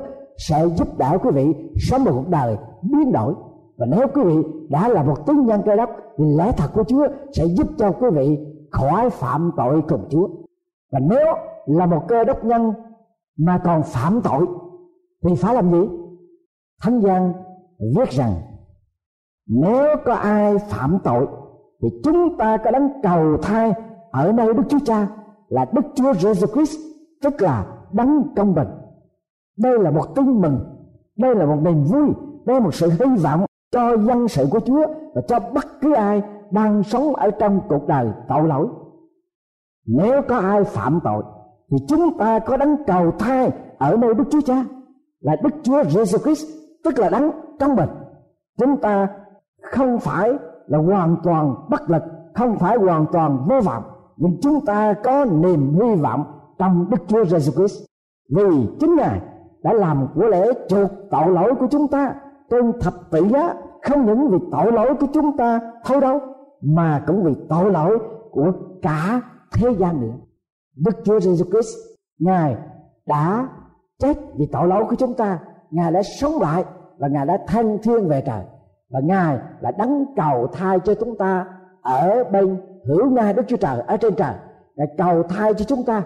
sẽ 0.48 0.68
giúp 0.68 0.98
đỡ 0.98 1.18
quý 1.24 1.30
vị 1.34 1.54
sống 1.80 2.04
một 2.04 2.12
cuộc 2.16 2.30
đời 2.30 2.58
biến 2.82 3.12
đổi. 3.12 3.34
Và 3.78 3.86
nếu 3.86 4.08
quý 4.14 4.22
vị 4.24 4.36
đã 4.70 4.88
là 4.88 5.04
một 5.04 5.26
tín 5.26 5.46
nhân 5.46 5.62
cơ 5.66 5.76
đốc 5.76 5.90
thì 6.18 6.24
lẽ 6.38 6.52
thật 6.58 6.68
của 6.74 6.84
Chúa 6.84 7.08
sẽ 7.34 7.46
giúp 7.46 7.68
cho 7.78 7.92
quý 7.92 8.10
vị 8.14 8.40
khỏi 8.72 9.10
phạm 9.10 9.52
tội 9.58 9.82
cùng 9.88 10.08
Chúa. 10.10 10.28
Và 10.92 11.00
nếu 11.00 11.26
là 11.66 11.86
một 11.86 12.08
cơ 12.08 12.24
đốc 12.24 12.46
nhân 12.46 12.74
mà 13.38 13.62
còn 13.64 13.84
phạm 13.84 14.22
tội, 14.22 14.46
thì 15.24 15.36
phải 15.36 15.56
làm 15.56 15.72
gì? 15.72 15.90
Thánh 16.82 17.00
gian 17.00 17.34
viết 17.96 18.10
rằng, 18.10 18.34
nếu 19.48 19.96
có 20.06 20.14
ai 20.14 20.58
phạm 20.58 20.98
tội, 21.04 21.28
thì 21.82 21.88
chúng 22.04 22.38
ta 22.38 22.58
có 22.58 22.72
đấng 22.72 22.90
cầu 23.04 23.38
thai 23.42 23.74
ở 24.12 24.32
nơi 24.32 24.54
Đức 24.54 24.64
Chúa 24.70 24.80
Cha 24.86 25.08
là 25.48 25.66
Đức 25.74 25.86
Chúa 25.96 26.12
Jesus 26.12 26.54
Christ, 26.54 26.80
tức 27.24 27.42
là 27.42 27.66
đấng 27.92 28.36
công 28.36 28.56
bình 28.56 28.68
đây 29.58 29.80
là 29.80 29.92
một 29.92 30.16
tin 30.16 30.42
mừng. 30.42 30.60
Đây 31.18 31.36
là 31.36 31.46
một 31.46 31.58
niềm 31.62 31.84
vui. 31.84 32.10
Đây 32.46 32.60
là 32.60 32.66
một 32.66 32.74
sự 32.74 32.90
hy 32.90 33.16
vọng 33.24 33.46
cho 33.72 33.98
dân 33.98 34.28
sự 34.28 34.46
của 34.52 34.60
Chúa 34.60 34.88
và 35.16 35.22
cho 35.28 35.40
bất 35.40 35.66
cứ 35.82 35.94
ai 35.94 36.22
đang 36.52 36.84
sống 36.84 37.16
ở 37.16 37.32
trong 37.32 37.62
cuộc 37.70 37.88
đời 37.88 38.08
tội 38.30 38.48
lỗi. 38.48 38.68
Nếu 39.88 40.22
có 40.28 40.38
ai 40.38 40.64
phạm 40.64 41.00
tội, 41.04 41.24
thì 41.72 41.78
chúng 41.88 42.18
ta 42.18 42.40
có 42.40 42.58
đấng 42.58 42.84
cầu 42.88 43.12
thai 43.20 43.52
ở 43.78 43.98
nơi 43.98 44.14
Đức 44.14 44.24
Chúa 44.32 44.42
Cha, 44.42 44.66
là 45.20 45.36
Đức 45.44 45.50
Chúa 45.64 45.82
Jesus 45.82 46.18
Christ, 46.18 46.46
tức 46.84 47.00
là 47.00 47.10
đấng 47.10 47.32
trong 47.60 47.76
mình. 47.76 47.90
Chúng 48.60 48.78
ta 48.78 49.08
không 49.62 50.00
phải 50.00 50.34
là 50.68 50.78
hoàn 50.78 51.16
toàn 51.24 51.56
bất 51.70 51.90
lực, 51.90 52.04
không 52.34 52.58
phải 52.60 52.78
hoàn 52.78 53.06
toàn 53.12 53.46
vô 53.50 53.62
vọng, 53.62 53.84
nhưng 54.18 54.38
chúng 54.42 54.66
ta 54.66 54.94
có 54.94 55.26
niềm 55.26 55.74
hy 55.74 56.02
vọng 56.02 56.24
trong 56.60 56.90
Đức 56.90 56.98
Chúa 57.08 57.24
Jesus 57.24 57.52
Christ. 57.52 57.86
Vì 58.36 58.68
chính 58.80 58.96
Ngài 58.96 59.22
đã 59.64 59.74
làm 59.74 60.08
của 60.16 60.28
lễ 60.28 60.54
chuộc 60.68 60.90
tội 61.12 61.32
lỗi 61.32 61.54
của 61.60 61.68
chúng 61.72 61.88
ta. 61.88 62.16
Trên 62.50 62.80
thập 62.80 62.94
tự 63.12 63.28
giá 63.28 63.54
không 63.82 64.06
những 64.06 64.30
vì 64.30 64.38
tội 64.52 64.72
lỗi 64.72 64.96
của 65.00 65.08
chúng 65.14 65.38
ta 65.38 65.60
thôi 65.86 66.02
đâu, 66.02 66.20
mà 66.62 67.04
cũng 67.08 67.24
vì 67.24 67.36
tội 67.50 67.72
lỗi 67.72 68.00
của 68.32 68.52
cả 68.82 69.22
thế 69.54 69.76
gian 69.80 70.02
nữa. 70.02 70.14
Đức 70.78 70.96
Chúa 71.04 71.18
Jesus 71.18 71.52
Christ, 71.52 71.78
Ngài 72.20 72.56
đã 73.06 73.50
chết 74.00 74.18
vì 74.40 74.46
tội 74.52 74.68
lỗi 74.68 74.86
của 74.90 74.96
chúng 74.96 75.14
ta. 75.14 75.40
Ngài 75.72 75.92
đã 75.92 76.02
sống 76.04 76.42
lại 76.42 76.64
và 76.98 77.08
Ngài 77.08 77.26
đã 77.26 77.38
thanh 77.48 77.78
thiên 77.84 78.08
về 78.08 78.24
trời. 78.26 78.44
Và 78.90 79.00
Ngài 79.04 79.38
là 79.60 79.72
đấng 79.78 80.06
cầu 80.16 80.48
thai 80.54 80.80
cho 80.80 80.94
chúng 80.94 81.18
ta 81.18 81.46
ở 81.82 82.24
bên 82.32 82.58
hữu 82.88 83.10
Ngài 83.10 83.34
Đức 83.34 83.44
Chúa 83.48 83.58
Trời, 83.58 83.82
ở 83.88 83.98
trên 83.98 84.16
trời. 84.16 84.34
Ngài 84.76 84.88
cầu 84.98 85.24
thai 85.24 85.54
cho 85.54 85.66
chúng 85.66 85.84
ta, 85.84 86.04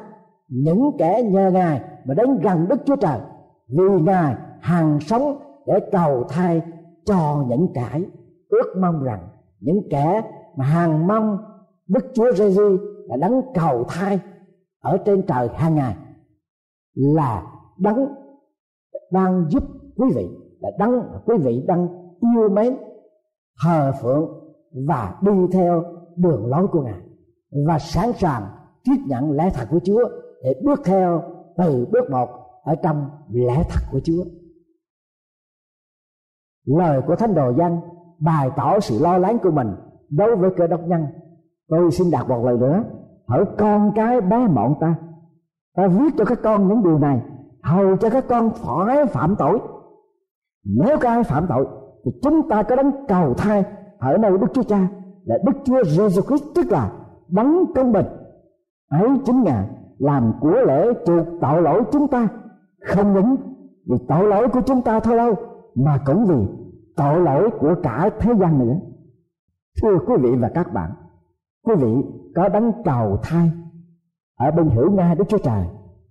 những 0.48 0.92
kẻ 1.00 1.24
nhờ 1.24 1.52
Ngài 1.52 1.82
mà 2.06 2.14
đến 2.14 2.40
gần 2.40 2.68
Đức 2.70 2.82
Chúa 2.86 2.96
Trời 2.96 3.20
vì 3.68 4.02
ngài 4.02 4.36
hàng 4.60 5.00
sống 5.00 5.38
để 5.68 5.80
cầu 5.92 6.24
thai 6.30 6.62
cho 7.06 7.46
những 7.48 7.68
kẻ 7.74 8.02
ước 8.50 8.76
mong 8.82 9.04
rằng 9.04 9.28
những 9.60 9.82
kẻ 9.90 10.22
mà 10.58 10.66
hàng 10.66 11.08
mong 11.08 11.38
Đức 11.88 12.06
Chúa 12.14 12.32
Giêsu 12.32 12.78
là 13.08 13.18
đấng 13.18 13.42
cầu 13.54 13.84
thai 13.88 14.20
ở 14.80 14.98
trên 15.06 15.22
trời 15.28 15.50
hàng 15.54 15.76
ngày 15.76 15.96
là 16.96 17.44
đấng 17.78 18.08
đang 19.12 19.46
giúp 19.50 19.64
quý 19.98 20.08
vị, 20.16 20.30
là 20.60 20.70
đấng 20.80 21.02
quý 21.26 21.38
vị 21.38 21.64
đang 21.68 21.88
yêu 22.20 22.50
mến, 22.50 22.78
thờ 23.64 23.94
phượng 24.02 24.30
và 24.88 25.20
đi 25.22 25.32
theo 25.52 25.84
đường 26.16 26.46
lối 26.46 26.68
của 26.68 26.82
ngài 26.82 27.02
và 27.68 27.80
sẵn 27.80 28.14
sàng 28.14 28.44
tiếp 28.84 28.98
nhận 29.08 29.32
lẽ 29.32 29.50
thật 29.54 29.66
của 29.72 29.80
Chúa 29.84 30.10
để 30.44 30.62
bước 30.64 30.82
theo 30.86 31.22
từ 31.58 31.88
bước 31.92 32.12
một 32.12 32.28
ở 32.66 32.76
trong 32.84 33.10
lẽ 33.32 33.64
thật 33.70 33.80
của 33.92 34.00
Chúa. 34.04 34.24
Lời 36.66 37.02
của 37.08 37.16
Thánh 37.16 37.36
Đồ 37.36 37.54
Văn 37.58 37.80
bày 38.20 38.50
tỏ 38.56 38.80
sự 38.80 39.00
lo 39.00 39.18
lắng 39.18 39.38
của 39.44 39.52
mình 39.52 39.68
đối 40.10 40.36
với 40.36 40.50
cơ 40.58 40.68
đốc 40.68 40.88
nhân. 40.88 41.06
Tôi 41.70 41.92
xin 41.92 42.12
đặt 42.12 42.30
một 42.30 42.46
lời 42.46 42.58
nữa, 42.58 42.84
hỡi 43.28 43.46
con 43.58 43.92
cái 43.96 44.22
bé 44.22 44.48
mọn 44.48 44.74
ta, 44.80 44.96
ta 45.76 45.88
viết 45.88 46.14
cho 46.18 46.26
các 46.26 46.40
con 46.44 46.68
những 46.68 46.84
điều 46.84 47.00
này, 47.00 47.22
hầu 47.64 47.98
cho 47.98 48.10
các 48.10 48.26
con 48.30 48.52
khỏi 48.54 49.06
phạm 49.06 49.36
tội. 49.40 49.60
Nếu 50.66 50.98
các 51.02 51.10
ai 51.10 51.24
phạm 51.24 51.46
tội, 51.50 51.68
thì 52.06 52.12
chúng 52.22 52.50
ta 52.50 52.64
có 52.64 52.76
đấng 52.76 52.92
cầu 53.08 53.34
thai 53.34 53.64
ở 54.00 54.18
nơi 54.18 54.32
Đức 54.32 54.48
Chúa 54.54 54.64
Cha 54.64 54.88
là 55.26 55.36
Đức 55.46 55.54
Chúa 55.66 55.82
Jesus 55.82 56.22
Christ 56.22 56.44
tức 56.56 56.72
là 56.72 56.92
đấng 57.28 57.74
công 57.76 57.92
bình 57.92 58.06
ấy 58.90 59.10
chính 59.26 59.44
ngài 59.44 59.68
làm 59.98 60.34
của 60.42 60.52
lễ 60.68 60.94
chuộc 61.06 61.26
tội 61.42 61.62
lỗi 61.62 61.84
chúng 61.92 62.08
ta 62.08 62.28
không 62.86 63.14
những 63.14 63.36
vì 63.86 63.96
tội 64.08 64.28
lỗi 64.28 64.48
của 64.54 64.62
chúng 64.66 64.82
ta 64.82 65.00
thôi 65.00 65.18
đâu, 65.18 65.36
mà 65.76 65.98
cũng 66.06 66.26
vì 66.26 66.48
tội 66.96 67.20
lỗi 67.20 67.50
của 67.60 67.76
cả 67.84 68.10
thế 68.20 68.34
gian 68.40 68.60
nữa. 68.60 68.76
Thưa 69.82 69.98
quý 70.08 70.14
vị 70.22 70.36
và 70.36 70.52
các 70.54 70.74
bạn, 70.74 70.92
quý 71.66 71.76
vị 71.76 71.94
có 72.36 72.50
đấng 72.50 72.72
cầu 72.86 73.18
thai 73.24 73.52
ở 74.38 74.52
bên 74.52 74.70
hữu 74.70 74.92
nga 74.92 75.16
đức 75.18 75.24
chúa 75.30 75.38
trời, 75.38 75.66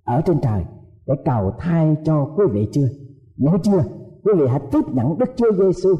ở 0.05 0.21
trên 0.21 0.41
trời, 0.41 0.65
để 1.07 1.15
cầu 1.25 1.53
thai 1.59 1.97
cho 2.05 2.35
quý 2.37 2.45
vị 2.53 2.69
chưa? 2.73 2.87
Nếu 3.37 3.59
chưa? 3.63 3.83
Quý 4.25 4.33
vị 4.39 4.47
hãy 4.49 4.61
tiếp 4.71 4.85
nhận 4.93 5.19
đức 5.19 5.31
chúa 5.37 5.53
giêsu 5.53 5.95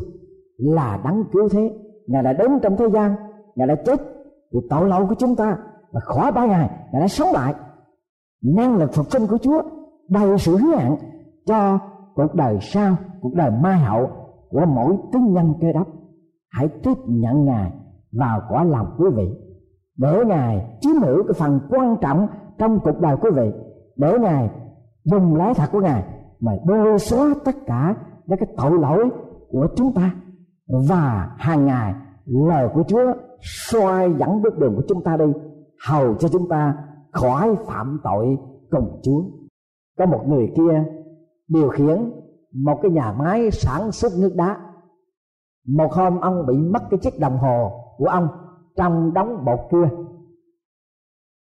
là 0.57 1.01
đấng 1.05 1.25
cứu 1.33 1.49
thế. 1.49 1.79
Ngài 2.07 2.23
đã 2.23 2.33
đến 2.33 2.51
trong 2.63 2.77
thế 2.77 2.89
gian, 2.89 3.15
ngài 3.55 3.69
đã 3.69 3.75
chết 3.87 4.01
vì 4.53 4.61
tội 4.71 4.89
lỗi 4.89 5.07
của 5.09 5.15
chúng 5.19 5.37
ta, 5.37 5.59
và 5.93 6.01
khỏi 6.01 6.33
ba 6.33 6.47
ngày 6.47 6.71
ngài 6.93 7.03
đã 7.03 7.09
sống 7.09 7.29
lại. 7.33 7.55
Năng 8.57 8.77
lực 8.77 8.93
phục 8.93 9.13
sinh 9.13 9.27
của 9.27 9.39
chúa 9.39 9.63
đầy 10.09 10.39
sự 10.39 10.57
hứa 10.57 10.77
hẹn 10.77 10.97
cho 11.47 11.79
cuộc 12.15 12.35
đời 12.35 12.59
sau, 12.61 12.97
cuộc 13.21 13.35
đời 13.35 13.51
mai 13.63 13.79
hậu 13.79 14.11
của 14.51 14.65
mỗi 14.69 14.97
tín 15.13 15.33
nhân 15.33 15.55
cơ 15.61 15.73
đốc. 15.75 15.87
Hãy 16.51 16.69
tiếp 16.83 16.95
nhận 17.07 17.45
ngài 17.45 17.73
vào 18.13 18.41
quả 18.49 18.65
lòng 18.65 18.87
quý 18.99 19.07
vị. 19.17 19.29
Để 19.99 20.25
ngài 20.27 20.79
chiếm 20.81 20.97
hữu 21.03 21.23
cái 21.23 21.35
phần 21.39 21.61
quan 21.69 21.97
trọng 22.01 22.27
trong 22.59 22.79
cuộc 22.85 23.01
đời 23.01 23.17
quý 23.21 23.31
vị, 23.35 23.51
để 23.97 24.19
ngài 24.21 24.51
dùng 25.05 25.37
lẽ 25.37 25.53
thật 25.57 25.67
của 25.73 25.81
ngài 25.81 26.05
mà 26.41 26.53
bôi 26.67 26.99
xóa 26.99 27.35
tất 27.45 27.55
cả 27.67 27.97
những 28.27 28.39
cái 28.39 28.49
tội 28.57 28.79
lỗi 28.79 29.11
của 29.51 29.69
chúng 29.77 29.93
ta. 29.95 30.15
Và 30.89 31.31
hàng 31.39 31.67
ngày, 31.67 31.95
lời 32.25 32.69
của 32.75 32.83
Chúa 32.89 33.13
soi 33.41 34.15
dẫn 34.19 34.43
bước 34.43 34.59
đường 34.59 34.77
của 34.77 34.83
chúng 34.89 35.05
ta 35.05 35.17
đi, 35.17 35.33
hầu 35.89 36.15
cho 36.15 36.29
chúng 36.29 36.49
ta 36.49 36.77
khỏi 37.13 37.57
phạm 37.67 38.01
tội 38.05 38.27
cùng 38.71 39.01
Chúa. 39.03 39.23
Có 39.99 40.07
một 40.07 40.25
người 40.27 40.53
kia 40.57 40.85
điều 41.49 41.69
khiển 41.69 42.11
một 42.65 42.79
cái 42.83 42.91
nhà 42.91 43.13
máy 43.13 43.51
sản 43.51 43.93
xuất 43.93 44.13
nước 44.19 44.33
đá. 44.37 44.61
Một 45.69 45.93
hôm 45.93 46.21
ông 46.21 46.47
bị 46.47 46.57
mất 46.57 46.83
cái 46.91 46.99
chiếc 46.99 47.19
đồng 47.19 47.39
hồ 47.39 47.71
của 47.99 48.07
ông 48.07 48.29
trong 48.77 49.15
đống 49.15 49.45
bột 49.45 49.59
cưa. 49.71 49.89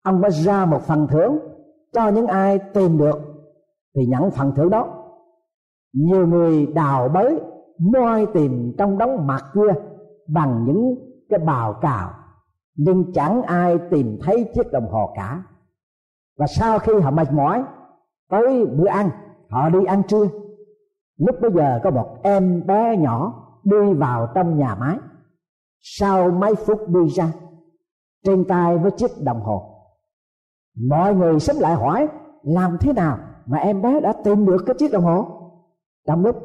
Ông 0.02 0.20
mới 0.20 0.30
ra 0.30 0.66
một 0.66 0.82
phần 0.82 1.06
thưởng 1.10 1.38
cho 1.92 2.08
những 2.08 2.26
ai 2.26 2.58
tìm 2.74 2.98
được, 2.98 3.18
thì 3.94 4.06
nhận 4.06 4.30
phần 4.30 4.52
thưởng 4.56 4.70
đó. 4.70 5.04
Nhiều 5.92 6.26
người 6.26 6.66
đào 6.66 7.08
bới, 7.08 7.40
moi 7.78 8.26
tìm 8.34 8.74
trong 8.78 8.98
đống 8.98 9.26
mặt 9.26 9.44
cưa 9.52 9.72
bằng 10.28 10.64
những 10.66 10.94
cái 11.28 11.38
bào 11.38 11.74
cào, 11.80 12.10
nhưng 12.76 13.12
chẳng 13.12 13.42
ai 13.42 13.78
tìm 13.90 14.18
thấy 14.22 14.50
chiếc 14.54 14.72
đồng 14.72 14.88
hồ 14.90 15.12
cả 15.16 15.42
và 16.38 16.46
sau 16.46 16.78
khi 16.78 16.92
họ 17.02 17.10
mệt 17.10 17.32
mỏi 17.32 17.64
tới 18.32 18.66
bữa 18.66 18.88
ăn. 18.88 19.10
Họ 19.50 19.68
đi 19.68 19.84
ăn 19.84 20.02
trưa. 20.08 20.28
Lúc 21.18 21.36
bây 21.40 21.52
giờ 21.52 21.80
có 21.84 21.90
một 21.90 22.16
em 22.22 22.66
bé 22.66 22.96
nhỏ 22.96 23.44
đi 23.64 23.92
vào 23.92 24.28
trong 24.34 24.58
nhà 24.58 24.74
máy. 24.74 24.98
Sau 25.80 26.30
mấy 26.30 26.54
phút 26.54 26.88
đi 26.88 27.08
ra, 27.08 27.32
trên 28.24 28.44
tay 28.44 28.78
với 28.78 28.90
chiếc 28.90 29.10
đồng 29.24 29.40
hồ. 29.40 29.62
Mọi 30.88 31.14
người 31.14 31.40
xúm 31.40 31.56
lại 31.60 31.74
hỏi, 31.74 32.08
làm 32.42 32.76
thế 32.80 32.92
nào 32.92 33.18
mà 33.46 33.58
em 33.58 33.82
bé 33.82 34.00
đã 34.00 34.12
tìm 34.24 34.46
được 34.46 34.62
cái 34.66 34.76
chiếc 34.78 34.92
đồng 34.92 35.04
hồ? 35.04 35.26
Trong 36.06 36.24
lúc 36.24 36.36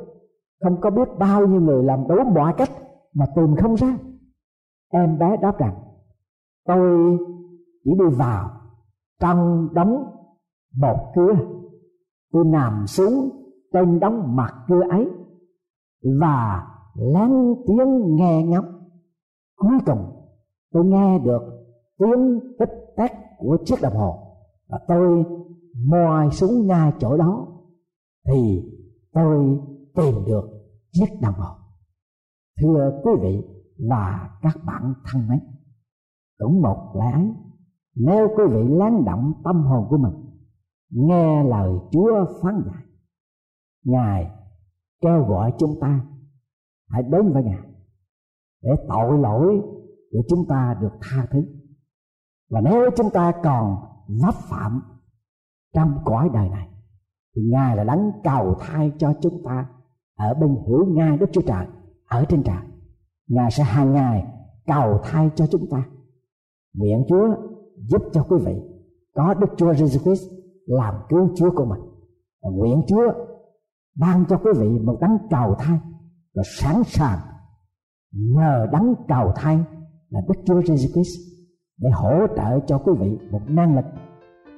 không 0.64 0.82
có 0.82 0.90
biết 0.90 1.10
bao 1.20 1.48
nhiêu 1.48 1.62
người 1.62 1.84
làm 1.84 2.08
đủ 2.08 2.16
mọi 2.24 2.54
cách 2.58 2.70
mà 3.14 3.26
tìm 3.36 3.56
không 3.56 3.76
ra, 3.76 3.98
em 4.90 5.20
bé 5.20 5.38
đáp 5.38 5.58
rằng, 5.60 5.76
tôi 6.66 7.18
chỉ 7.84 7.92
đi 8.00 8.16
vào 8.16 8.50
trong 9.20 9.70
đóng 9.74 10.06
bột 10.82 10.98
cưa 11.16 11.57
tôi 12.32 12.46
nằm 12.46 12.88
xuống, 12.88 13.30
trên 13.74 14.00
đống 14.00 14.36
mặt 14.36 14.54
cưa 14.68 14.82
ấy, 14.90 15.10
và 16.22 16.68
lắng 16.96 17.54
tiếng 17.68 18.16
nghe 18.16 18.44
ngóng. 18.44 18.66
Cuối 19.58 19.78
cùng, 19.86 20.00
tôi 20.74 20.86
nghe 20.86 21.20
được 21.20 21.42
tiếng 21.98 22.40
tích 22.60 22.94
tắc 22.96 23.12
của 23.38 23.58
chiếc 23.66 23.76
đồng 23.82 23.96
hồ, 23.96 24.20
và 24.70 24.80
tôi 24.88 25.24
moi 25.90 26.32
xuống 26.32 26.68
ngay 26.68 26.94
chỗ 27.00 27.18
đó, 27.18 27.48
thì 28.26 28.64
tôi 29.14 29.60
tìm 29.96 30.16
được 30.28 30.50
chiếc 30.92 31.22
đồng 31.22 31.34
hồ. 31.34 31.56
Thưa 32.62 33.02
quý 33.04 33.12
vị 33.22 33.44
và 33.90 34.30
các 34.42 34.58
bạn 34.66 34.94
thân 35.06 35.28
mến, 35.30 35.40
cũng 36.38 36.62
một 36.62 36.94
lẽ, 37.00 37.26
nếu 37.96 38.28
quý 38.28 38.44
vị 38.52 38.76
lắng 38.76 39.06
động 39.06 39.34
tâm 39.44 39.64
hồn 39.64 39.86
của 39.90 39.98
mình 39.98 40.27
nghe 40.90 41.44
lời 41.44 41.72
chúa 41.92 42.26
phán 42.42 42.64
dạy, 42.66 42.84
ngài 43.84 44.32
kêu 45.02 45.24
gọi 45.24 45.54
chúng 45.58 45.80
ta 45.82 46.06
hãy 46.90 47.04
đến 47.04 47.34
với 47.34 47.44
ngài 47.44 47.68
để 48.62 48.72
tội 48.88 49.20
lỗi 49.20 49.62
của 50.12 50.22
chúng 50.30 50.48
ta 50.50 50.78
được 50.82 50.92
tha 51.02 51.26
thứ. 51.32 51.46
Và 52.50 52.62
nếu 52.62 52.90
chúng 52.96 53.10
ta 53.10 53.32
còn 53.44 53.78
vấp 54.22 54.36
phạm 54.36 54.82
trong 55.74 55.98
cõi 56.06 56.30
đời 56.34 56.50
này, 56.50 56.70
thì 57.36 57.42
ngài 57.52 57.76
là 57.76 57.84
đấng 57.84 58.12
cầu 58.24 58.56
thai 58.60 58.92
cho 58.98 59.14
chúng 59.22 59.44
ta 59.46 59.70
ở 60.18 60.34
bên 60.34 60.56
hữu 60.68 60.86
ngai 60.86 61.18
đức 61.18 61.30
chúa 61.32 61.42
trời, 61.42 61.68
ở 62.08 62.26
trên 62.30 62.44
trời. 62.44 62.64
Ngài 63.28 63.52
sẽ 63.52 63.64
hàng 63.64 63.94
ngày 63.94 64.34
cầu 64.66 65.00
thai 65.04 65.30
cho 65.36 65.48
chúng 65.48 65.70
ta. 65.72 65.84
Nguyện 66.74 67.06
chúa 67.10 67.36
giúp 67.78 68.02
cho 68.14 68.24
quý 68.24 68.38
vị 68.46 68.62
có 69.14 69.34
đức 69.34 69.48
chúa 69.58 69.74
Jesus 69.74 70.04
christ 70.04 70.37
làm 70.68 70.94
cứu 71.10 71.30
chúa 71.36 71.52
của 71.56 71.66
mình. 71.66 71.80
Và 72.44 72.50
nguyện 72.54 72.82
chúa 72.88 73.12
ban 74.00 74.26
cho 74.30 74.38
quý 74.38 74.52
vị 74.58 74.80
một 74.84 74.98
đấng 75.02 75.18
cầu 75.30 75.56
thai 75.60 75.80
và 76.36 76.44
sẵn 76.46 76.84
sàng 76.84 77.20
nhờ 78.12 78.68
đấng 78.72 78.96
cầu 79.08 79.32
thai 79.36 79.60
là 80.10 80.22
đức 80.28 80.42
chúa 80.46 80.60
Jesus 80.60 80.94
christ 80.94 81.20
để 81.78 81.90
hỗ 81.94 82.28
trợ 82.36 82.60
cho 82.68 82.78
quý 82.78 82.94
vị 83.00 83.18
một 83.32 83.42
năng 83.48 83.76
lực 83.76 83.86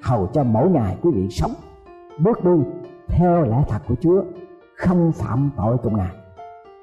hầu 0.04 0.28
cho 0.28 0.44
mỗi 0.44 0.70
ngày 0.70 0.98
quý 1.02 1.12
vị 1.14 1.28
sống, 1.30 1.52
bước 2.24 2.44
đi 2.44 2.52
theo 3.08 3.42
lẽ 3.42 3.64
thật 3.70 3.80
của 3.88 3.96
chúa, 4.02 4.24
không 4.78 5.12
phạm 5.12 5.52
tội 5.58 5.78
cùng 5.84 5.98
ngài, 5.98 6.16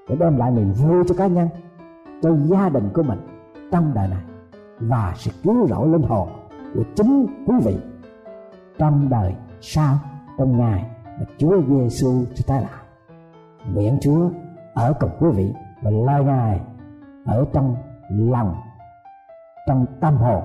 để 0.08 0.16
đem 0.16 0.36
lại 0.36 0.50
niềm 0.50 0.72
vui 0.72 1.04
cho 1.08 1.14
cá 1.18 1.26
nhân, 1.26 1.48
cho 2.22 2.36
gia 2.36 2.68
đình 2.68 2.90
của 2.94 3.02
mình 3.02 3.18
trong 3.72 3.94
đời 3.94 4.08
này 4.08 4.24
và 4.80 5.12
sự 5.16 5.30
cứu 5.42 5.66
rỗi 5.66 5.88
linh 5.88 6.02
hồn 6.02 6.28
của 6.74 6.82
chính 6.96 7.26
quý 7.46 7.54
vị 7.64 7.76
trong 8.78 9.08
đời 9.10 9.34
sau 9.60 9.98
trong 10.38 10.58
ngày 10.58 10.84
mà 11.18 11.26
Chúa 11.38 11.62
Giêsu 11.68 12.24
cho 12.34 12.44
ta 12.46 12.60
lại 12.60 12.82
nguyện 13.74 13.98
Chúa 14.00 14.30
ở 14.74 14.92
cùng 15.00 15.10
quý 15.20 15.28
vị 15.34 15.52
và 15.82 15.90
lời 15.90 16.24
Ngài 16.24 16.60
ở 17.24 17.44
trong 17.52 17.76
lòng, 18.08 18.54
trong 19.66 19.86
tâm 20.00 20.16
hồn 20.16 20.42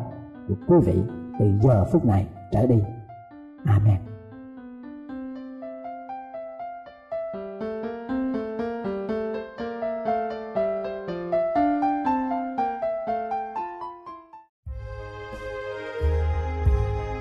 của 0.47 0.55
quý 0.67 0.77
vị 0.85 1.03
từ 1.39 1.59
giờ 1.61 1.85
phút 1.91 2.05
này 2.05 2.27
trở 2.51 2.67
đi. 2.67 2.83
Amen. 3.65 4.10